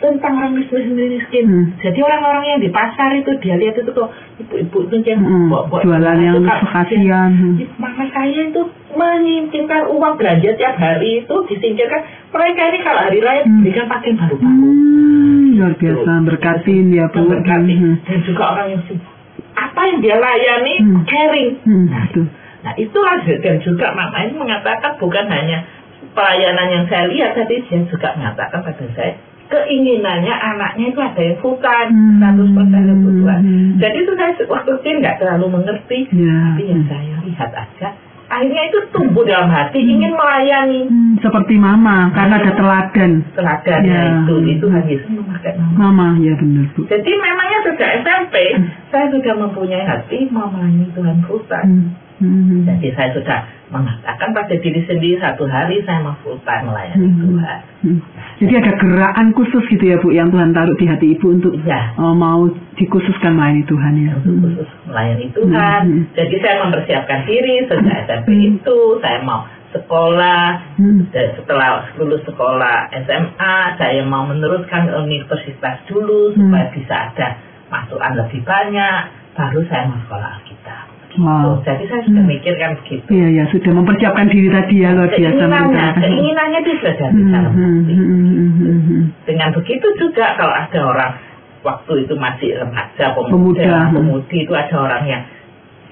tentang 0.00 0.32
orang 0.34 0.56
miskin 0.56 0.96
miskin. 0.96 1.44
Hmm. 1.44 1.66
Jadi 1.78 2.00
orang-orang 2.00 2.44
yang 2.48 2.60
di 2.60 2.70
pasar 2.72 3.12
itu 3.14 3.30
dia 3.38 3.54
lihat 3.54 3.76
itu 3.76 3.90
kok 3.92 4.08
ibu-ibu 4.40 4.78
itu 4.88 4.96
yang 5.04 5.20
Hmm, 5.20 5.52
bawa-bawa 5.52 5.84
jualan 5.84 6.16
itu 6.16 6.40
yang 6.40 6.60
sekasian. 6.64 7.30
Hmm. 7.36 7.54
Mama 7.76 8.04
saya 8.08 8.40
itu 8.42 8.62
menyingkirkan 8.90 9.92
uang 9.92 10.14
belanja 10.16 10.50
tiap 10.56 10.74
hari 10.74 11.22
itu 11.22 11.34
disingkirkan. 11.46 12.00
Mereka 12.32 12.60
ini 12.66 12.78
kalau 12.80 13.00
hari 13.04 13.18
raya 13.20 13.42
Hmm. 13.44 13.60
berikan 13.60 13.86
pakaian 13.86 14.16
baru-baru. 14.16 14.64
Hmm, 14.64 15.46
luar 15.54 15.72
biasa 15.76 16.10
berkatin 16.24 16.84
ya 16.90 17.04
Bu. 17.08 17.18
Memberkati. 17.20 17.74
Hmm, 17.76 17.96
Dan 18.02 18.18
juga 18.24 18.44
orang 18.50 18.66
yang 18.72 18.82
sibuk. 18.88 19.12
Apa 19.50 19.80
yang 19.84 19.98
dia 20.00 20.16
layani 20.16 20.74
Hmm. 20.80 21.02
caring. 21.04 21.50
hmm, 21.62 21.84
Nah, 21.86 22.02
betul. 22.08 22.26
Nah 22.60 22.72
itulah 22.76 23.16
dan 23.20 23.56
juga 23.60 23.86
mama 23.92 24.20
ini 24.20 24.36
mengatakan 24.36 24.92
bukan 24.96 25.24
hanya 25.28 25.64
pelayanan 26.12 26.68
yang 26.68 26.84
saya 26.88 27.08
lihat 27.08 27.32
tadi 27.32 27.60
dia 27.64 27.80
juga 27.84 28.12
mengatakan 28.16 28.60
pada 28.60 28.84
saya 28.92 29.14
keinginannya 29.50 30.30
anaknya 30.32 30.84
itu 30.88 31.00
ada 31.00 31.20
yang 31.20 31.36
full 31.38 31.58
time 31.58 31.90
Hmm. 31.90 32.22
100% 32.22 32.70
kebutuhan. 32.86 33.40
Hmm. 33.40 33.70
Jadi 33.76 33.96
itu 33.98 34.12
saya 34.14 34.32
waktu 34.46 34.70
kecil 34.78 34.94
nggak 34.98 35.16
terlalu 35.18 35.46
mengerti, 35.52 35.98
Ya. 36.10 36.38
tapi 36.50 36.62
yang 36.64 36.82
saya 36.86 37.16
lihat 37.20 37.50
aja 37.52 37.90
akhirnya 38.30 38.62
itu 38.62 38.78
tumbuh 38.94 39.26
dalam 39.26 39.50
hati 39.50 39.82
ingin 39.82 40.14
melayani 40.14 40.86
Hmm, 40.86 41.18
seperti 41.18 41.58
mama 41.58 42.14
karena 42.14 42.38
ada 42.38 42.54
teladan. 42.54 43.26
teladannya 43.34 43.90
Ya. 43.90 44.22
itu 44.22 44.34
itu 44.46 44.66
kan 44.70 44.86
Yesus 44.86 45.10
memakai 45.10 45.58
mama. 45.58 45.74
Mama 45.74 46.06
ya 46.16 46.38
benar 46.38 46.70
Bu. 46.70 46.86
Jadi 46.86 47.10
memangnya 47.10 47.58
sejak 47.66 47.90
SMP 48.06 48.34
Hmm. 48.54 48.70
saya 48.88 49.10
sudah 49.10 49.34
mempunyai 49.34 49.82
hati 49.82 50.30
melayani 50.30 50.86
Tuhan 50.94 51.18
time. 51.26 51.66
Hmm, 51.66 51.86
hmm, 52.20 52.62
Jadi 52.64 52.88
saya 52.92 53.10
sudah 53.12 53.38
mengatakan 53.70 54.28
pada 54.30 54.54
diri 54.54 54.82
sendiri 54.82 55.16
satu 55.16 55.44
hari 55.44 55.80
saya 55.82 56.00
mau 56.00 56.14
full 56.20 56.36
time 56.42 56.66
melayani 56.66 57.06
Hmm. 57.06 57.18
Tuhan. 57.20 57.58
hmm. 57.82 58.00
Jadi 58.38 58.52
ada 58.56 58.72
gerakan 58.74 59.26
khusus 59.32 59.64
gitu 59.66 59.84
ya 59.84 59.96
Bu 59.96 60.10
yang 60.10 60.28
Tuhan 60.28 60.50
taruh 60.50 60.72
di 60.74 60.84
hati 60.84 61.06
Ibu 61.12 61.26
untuk 61.30 61.52
Iya. 61.56 61.96
oh, 61.96 62.12
mau 62.12 62.46
dikhususkan 62.74 63.32
melayani 63.32 63.64
Tuhan 63.64 63.92
ya. 63.96 64.10
Untuk 64.16 64.30
Hmm. 64.30 64.42
khusus 64.44 64.68
melayani 64.84 65.26
Tuhan. 65.30 65.82
Hmm. 65.86 66.02
Jadi 66.12 66.34
saya 66.38 66.56
mempersiapkan 66.60 67.20
diri 67.24 67.54
sejak 67.64 67.96
SMP 68.04 68.28
Hmm. 68.28 68.48
itu 68.54 68.76
saya 68.98 69.18
mau 69.22 69.40
sekolah 69.70 70.46
Hmm. 70.76 71.06
dan 71.08 71.26
setelah 71.32 71.68
lulus 71.94 72.20
sekolah 72.22 72.90
SMA 72.90 73.56
saya 73.76 74.02
mau 74.02 74.26
meneruskan 74.26 74.90
universitas 74.90 75.78
dulu 75.86 76.34
Hmm. 76.34 76.50
supaya 76.50 76.66
bisa 76.70 76.94
ada 77.06 77.28
masukan 77.68 78.18
lebih 78.18 78.42
banyak 78.42 79.00
baru 79.30 79.62
saya 79.64 79.86
mau 79.86 79.98
sekolah 80.02 80.28
Alkitab. 80.36 80.89
Wow. 81.16 81.58
Gitu. 81.58 81.66
Jadi 81.66 81.84
saya 81.90 82.02
sudah 82.06 82.22
Hmm. 82.22 82.30
mikirkan 82.30 82.70
begitu. 82.78 83.04
Iya 83.10 83.28
ya 83.32 83.44
sudah 83.50 83.72
mempersiapkan 83.74 84.26
diri 84.28 84.48
tadi 84.48 84.74
ya 84.78 84.90
luar 84.94 85.10
biasa 85.10 85.42
Keinginannya, 85.42 85.86
keinginannya 85.98 86.58
itu 86.60 86.70
sudah 86.78 86.94
dari 86.96 87.22
dalam 87.26 87.52
hati. 87.52 87.92
hmm, 87.94 88.06
hmm, 88.06 88.52
hmm, 88.54 88.80
hmm. 88.86 89.02
Dengan 89.26 89.48
begitu 89.50 89.86
juga 89.98 90.26
kalau 90.38 90.54
ada 90.54 90.80
orang 90.86 91.12
waktu 91.60 91.92
itu 92.04 92.14
masih 92.16 92.48
remaja, 92.56 93.04
pemuda, 93.12 93.28
Pemuda. 93.28 93.92
pemudi 93.92 94.36
itu 94.44 94.52
ada 94.54 94.76
orang 94.80 95.02
yang 95.04 95.22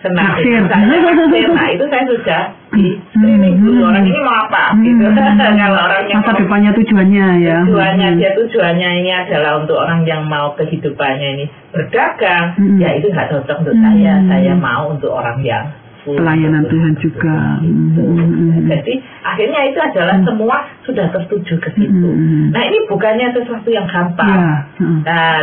senang. 0.02 0.38
Nah 0.38 1.68
itu 1.70 1.84
saya 1.90 2.04
sudah 2.06 2.42
di 2.74 2.94
screening 3.10 3.58
Hmm, 3.58 3.64
dulu 3.64 3.80
hmm. 3.82 3.88
orang 3.90 4.04
ini 4.06 4.20
mau 4.22 4.36
apa 4.46 4.62
Hmm, 4.76 4.84
gitu. 4.84 5.04
kalau 5.62 5.80
orang 5.88 6.04
yang 6.06 6.20
Masa 6.22 6.32
depannya 6.38 6.70
tujuannya 6.76 7.26
ya. 7.42 7.56
tujuannya 7.66 8.08
Hmm. 8.12 8.18
dia 8.20 8.30
tujuannya 8.36 8.88
ini 9.02 9.10
adalah 9.10 9.52
untuk 9.64 9.76
orang 9.80 10.00
yang 10.04 10.22
mau 10.28 10.52
kehidupannya 10.54 11.28
ini 11.40 11.44
berdagang, 11.74 12.54
Hmm. 12.54 12.78
ya 12.78 12.94
itu 12.94 13.10
nggak 13.10 13.28
cocok 13.32 13.56
untuk 13.66 13.74
Hmm. 13.74 13.84
saya. 13.84 14.12
Saya 14.28 14.52
mau 14.54 14.92
untuk 14.92 15.10
orang 15.10 15.40
yang 15.42 15.66
Pelayanan 16.08 16.64
Tuhan 16.72 16.94
juga. 17.04 17.60
Hmm. 17.60 18.64
Jadi 18.64 18.96
akhirnya 19.20 19.60
itu 19.68 19.76
adalah 19.76 20.16
Hmm. 20.16 20.24
semua 20.24 20.56
sudah 20.88 21.04
tertuju 21.12 21.60
ke 21.60 21.68
situ. 21.76 22.08
Hmm. 22.08 22.48
Nah 22.48 22.62
ini 22.64 22.78
bukannya 22.88 23.28
sesuatu 23.36 23.68
yang 23.68 23.84
gampang. 23.84 24.32
Ya. 24.32 24.56
hmm. 24.80 25.04
Nah, 25.04 25.36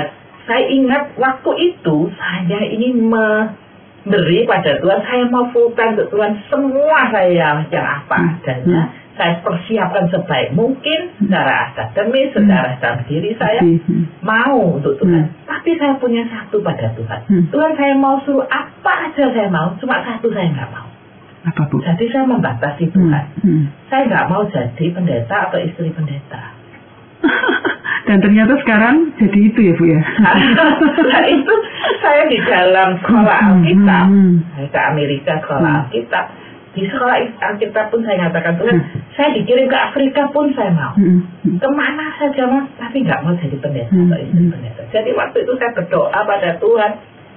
saya 0.46 0.66
ingat 0.66 1.14
waktu 1.18 1.52
itu 1.70 2.10
saya 2.18 2.66
ingin 2.66 2.98
memberi 4.06 4.46
pada 4.46 4.78
Tuhan, 4.78 5.00
saya 5.02 5.26
mau 5.34 5.50
full 5.50 5.74
time 5.74 5.98
untuk 5.98 6.14
Tuhan 6.14 6.38
semua 6.48 7.10
saya 7.10 7.32
yang 7.34 7.58
apa 7.66 8.16
Hmm. 8.16 8.38
adanya. 8.38 8.82
Saya 9.16 9.40
persiapkan 9.40 10.12
sebaik 10.12 10.52
mungkin 10.52 11.08
secara 11.18 11.72
akademis, 11.72 12.36
secara 12.36 12.76
dalam 12.78 13.00
diri 13.08 13.32
saya 13.40 13.64
hmm. 13.64 14.22
mau 14.22 14.76
untuk 14.76 15.00
Tuhan. 15.00 15.24
Hmm. 15.26 15.48
Tapi 15.48 15.72
saya 15.80 15.96
punya 15.96 16.28
satu 16.28 16.60
pada 16.60 16.92
Tuhan. 16.94 17.20
Hmm. 17.26 17.44
Tuhan 17.48 17.72
saya 17.80 17.96
mau 17.96 18.20
suruh 18.28 18.44
apa 18.46 19.10
aja 19.10 19.26
saya 19.32 19.48
mau, 19.48 19.72
cuma 19.80 20.04
satu 20.04 20.28
saya 20.36 20.52
nggak 20.52 20.70
mau. 20.70 20.88
Apa 21.46 21.62
Bu? 21.72 21.78
Jadi 21.80 22.06
saya 22.12 22.26
membatasi 22.28 22.92
Hmm. 22.92 22.94
Tuhan. 22.94 23.26
hmm. 23.42 23.64
Saya 23.88 24.04
nggak 24.06 24.28
mau 24.30 24.44
jadi 24.46 24.86
pendeta 24.92 25.36
atau 25.50 25.60
istri 25.64 25.90
pendeta. 25.96 26.55
Dan 28.08 28.22
ternyata 28.22 28.54
sekarang 28.62 29.18
jadi 29.18 29.40
itu 29.42 29.60
ya 29.62 29.74
Bu 29.74 29.86
ya. 29.88 30.02
nah 31.10 31.24
itu 31.26 31.54
saya 32.00 32.24
di 32.30 32.38
dalam 32.40 33.02
sekolah 33.02 33.38
Hmm, 33.42 33.66
Alkitab, 33.66 34.06
hmm, 34.08 34.34
saya 34.54 34.68
ke 34.70 34.80
Amerika 34.94 35.32
sekolah 35.42 35.66
Hmm. 35.66 35.82
Alkitab. 35.90 36.26
Di 36.76 36.84
sekolah 36.86 37.16
Alkitab 37.42 37.86
pun 37.88 38.04
saya 38.04 38.16
nyatakan 38.22 38.54
Tuhan, 38.60 38.76
Hmm. 38.78 39.00
saya 39.16 39.30
dikirim 39.34 39.66
ke 39.66 39.78
Afrika 39.80 40.22
pun 40.30 40.54
saya 40.54 40.70
mau. 40.70 40.94
hmm, 40.94 41.20
hmm. 41.42 41.58
Ke 41.58 41.68
mana 41.72 42.06
saja 42.16 42.44
mau, 42.46 42.62
tapi 42.78 43.02
nggak 43.02 43.22
mau 43.24 43.34
jadi 43.36 43.58
pendeta 43.58 43.90
Hmm, 43.90 44.06
atau 44.06 44.18
istri 44.22 44.42
hmm. 44.44 44.52
pendeta. 44.54 44.82
Jadi 44.94 45.10
waktu 45.12 45.38
itu 45.42 45.52
saya 45.58 45.72
berdoa 45.74 46.20
pada 46.22 46.50
Tuhan 46.58 46.92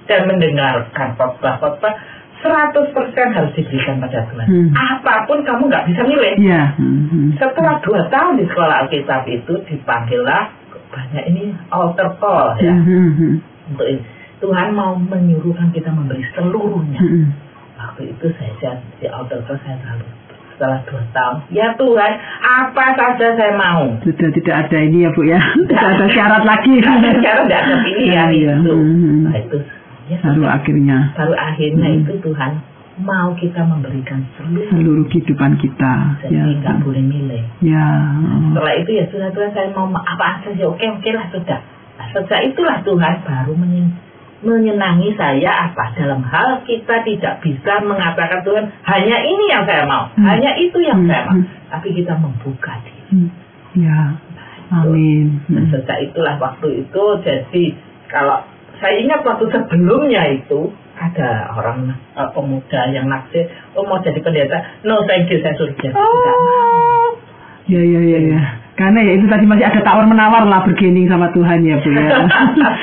dan 0.05 0.21
mendengarkan 0.25 1.09
khotbah-khotbah 1.15 1.93
100% 2.39 3.35
harus 3.35 3.51
diberikan 3.51 3.99
pada 3.99 4.23
Tuhan. 4.31 4.47
Hmm. 4.47 4.69
Apa 4.71 5.27
pun 5.27 5.43
kamu 5.43 5.67
nggak 5.67 5.85
bisa 5.91 6.01
milih. 6.07 6.33
Ya. 6.39 6.71
hmm, 6.79 7.01
hmm. 7.11 7.29
Setelah 7.35 7.83
dua 7.83 8.07
tahun 8.07 8.39
di 8.39 8.45
sekolah 8.47 8.87
Alkitab 8.87 9.27
itu 9.27 9.53
dipanggillah 9.67 10.55
banyak 10.89 11.23
ini 11.29 11.53
altar 11.69 12.17
call 12.17 12.57
ya 12.57 12.73
Hmm, 12.73 12.81
hmm, 12.87 13.11
hmm. 13.13 13.33
untuk 13.75 13.85
ini. 13.85 14.01
Tuhan 14.39 14.71
mau 14.71 14.95
menyuruhkan 14.95 15.69
kita 15.75 15.91
memberi 15.91 16.23
seluruhnya. 16.31 16.99
Hmm. 17.03 17.35
Waktu 17.75 18.15
itu 18.15 18.25
saya 18.39 18.79
di 19.03 19.05
altar 19.11 19.43
call 19.43 19.59
saya 19.67 19.75
selalu 19.83 20.07
setelah 20.55 20.79
dua 20.87 21.03
tahun. 21.15 21.37
Ya 21.55 21.67
Tuhan, 21.75 22.11
apa 22.43 22.85
saja 22.99 23.27
saya 23.35 23.53
mau. 23.55 23.95
Sudah 24.03 24.29
tidak 24.31 24.55
ada 24.67 24.77
ini 24.83 25.07
ya 25.07 25.09
Bu 25.15 25.23
ya. 25.23 25.39
Tidak 25.39 25.79
ada 25.79 26.05
syarat 26.11 26.43
lagi. 26.43 26.83
Sekarang 26.83 27.47
tidak 27.47 27.59
ada 27.63 27.75
pilihan 27.83 28.27
Ya, 28.31 28.55
itu. 28.59 28.73
Hmm, 28.75 28.95
hmm. 28.99 29.19
Nah 29.27 29.35
itu 29.39 29.57
ya 30.09 30.17
Baru 30.19 30.43
akhirnya 30.43 30.97
baru 31.13 31.33
akhirnya 31.33 31.87
Hmm. 31.87 31.99
itu 32.01 32.13
Tuhan 32.19 32.51
mau 32.99 33.31
kita 33.31 33.61
memberikan 33.63 34.19
seluruh 34.33 34.67
seluruh 34.69 35.05
kehidupan 35.07 35.55
kita. 35.55 35.93
jadi 36.19 36.35
Ya. 36.35 36.59
nggak 36.59 36.77
boleh 36.81 36.99
milih. 37.01 37.43
Ya. 37.61 37.85
oh. 38.19 38.51
Setelah 38.51 38.73
itu 38.75 38.91
ya 38.91 39.05
sudah 39.07 39.29
Tuhan 39.29 39.49
saya 39.49 39.69
mau 39.71 39.87
apa 39.87 40.25
aja 40.35 40.49
sih 40.49 40.65
oke 40.65 40.81
oke 40.81 41.09
lah 41.09 41.25
sudah. 41.29 41.59
Nah, 41.95 42.07
sejak 42.11 42.41
itulah 42.45 42.77
Tuhan 42.81 43.15
baru 43.21 43.53
menyen- 43.53 43.95
menyenangi 44.39 45.11
saya 45.13 45.51
apa 45.65 45.91
dalam 45.93 46.23
hal 46.23 46.63
kita 46.63 47.03
tidak 47.03 47.39
bisa 47.39 47.79
mengatakan 47.81 48.39
Tuhan 48.41 48.65
hanya 48.83 49.17
ini 49.21 49.45
yang 49.47 49.63
saya 49.63 49.83
mau, 49.83 50.07
Hmm. 50.09 50.23
hanya 50.25 50.55
itu 50.55 50.79
yang 50.79 50.99
Hmm, 50.99 51.07
saya 51.07 51.21
mau, 51.23 51.35
hmm. 51.35 51.47
tapi 51.69 51.87
kita 51.93 52.13
membuka 52.15 52.73
diri. 52.81 53.03
Hmm. 53.11 53.29
Ya. 53.75 53.99
Amin. 54.69 55.39
Dan 55.47 55.65
Hmm. 55.65 55.71
sejak 55.73 55.97
itulah 56.03 56.35
waktu 56.37 56.83
itu 56.83 57.03
jadi 57.19 57.63
kalau 58.07 58.43
saya 58.79 58.95
ingat 58.97 59.21
waktu 59.21 59.45
sebelumnya 59.47 60.23
itu 60.29 60.71
ada 60.95 61.29
orang 61.53 61.87
eh, 61.91 62.29
pemuda 62.31 62.81
yang 62.89 63.05
naksir, 63.05 63.45
oh 63.71 63.83
mau 63.83 63.99
jadi 63.99 64.19
pendeta, 64.19 64.57
no 64.83 65.03
thank 65.03 65.27
you 65.27 65.39
saya 65.39 65.55
suruh 65.55 65.71
jadi. 65.73 65.95
Oh. 65.95 67.15
Ya 67.65 67.79
ya 67.79 68.01
ya 68.01 68.19
ya. 68.29 68.41
Karena 68.73 68.99
ya 68.99 69.13
itu 69.13 69.27
tadi 69.27 69.43
masih 69.43 69.61
ada 69.61 69.79
tawar 69.79 70.03
menawar 70.03 70.43
lah 70.43 70.63
bergening 70.63 71.05
sama 71.05 71.29
Tuhan 71.29 71.61
ya 71.61 71.77
Bu 71.77 71.91
ya. 71.91 72.07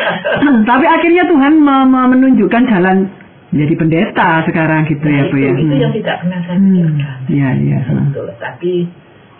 Tapi 0.69 0.85
akhirnya 0.87 1.25
Tuhan 1.25 1.57
me- 1.57 1.89
me- 1.89 2.09
menunjukkan 2.13 2.63
jalan 2.67 3.09
menjadi 3.49 3.75
pendeta 3.75 4.45
sekarang 4.45 4.85
gitu 4.85 5.03
ya 5.03 5.25
Nah, 5.25 5.31
Bu 5.33 5.37
itu, 5.37 5.43
ya. 5.43 5.51
itu 5.53 5.65
Hmm. 5.67 5.81
yang 5.81 5.93
tidak 5.93 6.17
pernah 6.21 6.39
saya 6.45 6.59
pikirkan. 6.61 7.19
Iya 7.27 7.49
iya. 7.57 7.79
Betul. 7.89 8.29
Tapi 8.37 8.73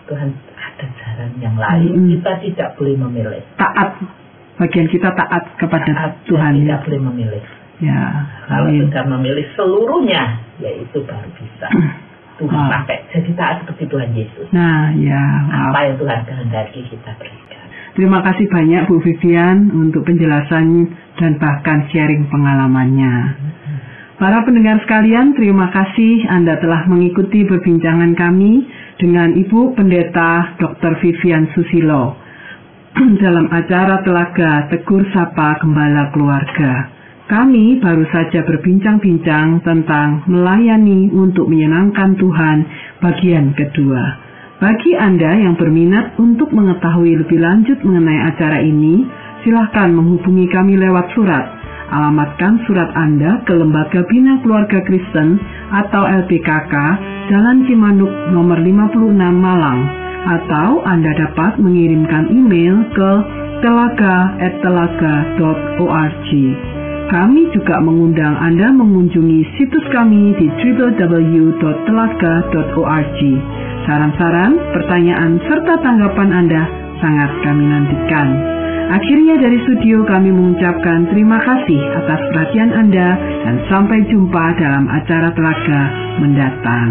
Tuhan 0.07 0.29
ada 0.57 0.85
jalan 0.97 1.31
yang 1.37 1.55
lain. 1.55 1.91
Hmm. 1.93 2.09
Kita 2.17 2.31
tidak 2.41 2.69
boleh 2.75 2.95
memilih. 2.97 3.41
Taat 3.55 3.89
bagian 4.57 4.87
kita 4.89 5.09
taat 5.13 5.43
kepada 5.57 5.85
Taat 5.87 6.13
Tuhan 6.25 6.51
ya. 6.57 6.61
tidak 6.65 6.79
boleh 6.85 7.01
memilih. 7.13 7.43
Ya. 7.77 8.01
Kalau 8.49 8.73
amin. 8.73 8.89
sudah 8.89 9.03
memilih 9.05 9.45
seluruhnya, 9.53 10.23
ya 10.57 10.71
itu 10.73 10.97
baru 11.05 11.29
bisa. 11.37 11.67
Tuhan 12.37 12.53
Wow. 12.53 12.69
sampai 12.69 13.01
jadi 13.09 13.31
taat 13.33 13.65
seperti 13.65 13.89
Tuhan 13.89 14.13
Yesus. 14.13 14.45
Nah, 14.53 14.93
ya. 14.93 15.17
wow. 15.49 15.73
Apa 15.73 15.79
yang 15.89 15.95
Tuhan 15.97 16.19
kehendaki 16.21 16.79
kita 16.85 17.09
berikan. 17.17 17.65
Terima 17.97 18.21
kasih 18.21 18.45
banyak 18.45 18.81
Bu 18.85 19.01
Vivian 19.01 19.73
untuk 19.73 20.05
penjelasan 20.05 20.85
dan 21.17 21.41
bahkan 21.41 21.89
sharing 21.89 22.29
pengalamannya. 22.29 23.15
Para 24.21 24.45
pendengar 24.45 24.77
sekalian, 24.85 25.33
terima 25.33 25.73
kasih 25.73 26.29
Anda 26.29 26.61
telah 26.61 26.85
mengikuti 26.85 27.41
perbincangan 27.45 28.13
kami 28.13 28.65
dengan 29.01 29.33
Ibu 29.33 29.73
Pendeta 29.73 30.57
Dr. 30.61 30.97
Vivian 31.01 31.49
Susilo 31.57 32.17
dalam 33.23 33.45
acara 33.53 34.01
Telaga 34.01 34.73
Tegur 34.73 35.05
Sapa 35.13 35.61
Gembala 35.61 36.09
Keluarga. 36.09 36.89
Kami 37.29 37.77
baru 37.83 38.07
saja 38.09 38.41
berbincang-bincang 38.41 39.61
tentang 39.61 40.25
melayani 40.25 41.11
untuk 41.13 41.45
menyenangkan 41.51 42.15
Tuhan 42.17 42.57
bagian 43.03 43.53
kedua. 43.53 44.03
Bagi 44.57 44.97
Anda 44.97 45.29
yang 45.35 45.59
berminat 45.59 46.17
untuk 46.17 46.49
mengetahui 46.49 47.21
lebih 47.21 47.37
lanjut 47.37 47.77
mengenai 47.85 48.33
acara 48.33 48.63
ini, 48.65 49.05
silahkan 49.45 49.93
menghubungi 49.93 50.49
kami 50.49 50.79
lewat 50.79 51.13
surat. 51.13 51.45
Alamatkan 51.93 52.65
surat 52.65 52.89
Anda 52.97 53.45
ke 53.45 53.53
Lembaga 53.53 54.09
Bina 54.09 54.41
Keluarga 54.41 54.81
Kristen 54.81 55.37
atau 55.69 56.01
LPKK 56.25 56.73
Jalan 57.29 57.67
Cimanuk 57.69 58.33
nomor 58.33 58.57
56 58.57 59.13
Malang 59.21 60.06
atau 60.25 60.81
Anda 60.87 61.11
dapat 61.13 61.59
mengirimkan 61.61 62.33
email 62.33 62.81
ke 62.95 63.11
telaga@telaga.org. 63.61 66.29
Kami 67.07 67.47
juga 67.55 67.79
mengundang 67.79 68.35
Anda 68.35 68.67
mengunjungi 68.75 69.55
situs 69.55 69.87
kami 69.95 70.35
di 70.35 70.51
www.telaga.org. 70.51 73.19
Saran-saran, 73.87 74.59
pertanyaan, 74.75 75.39
serta 75.47 75.79
tanggapan 75.79 76.35
Anda 76.35 76.67
sangat 76.99 77.31
kami 77.47 77.63
nantikan. 77.63 78.57
Akhirnya 78.87 79.35
dari 79.39 79.59
studio 79.67 80.03
kami 80.07 80.31
mengucapkan 80.31 81.11
terima 81.11 81.39
kasih 81.43 81.81
atas 81.95 82.21
perhatian 82.31 82.71
Anda 82.71 83.19
dan 83.19 83.55
sampai 83.67 84.07
jumpa 84.07 84.43
dalam 84.59 84.87
acara 84.87 85.31
Telaga 85.35 85.81
mendatang. 86.23 86.89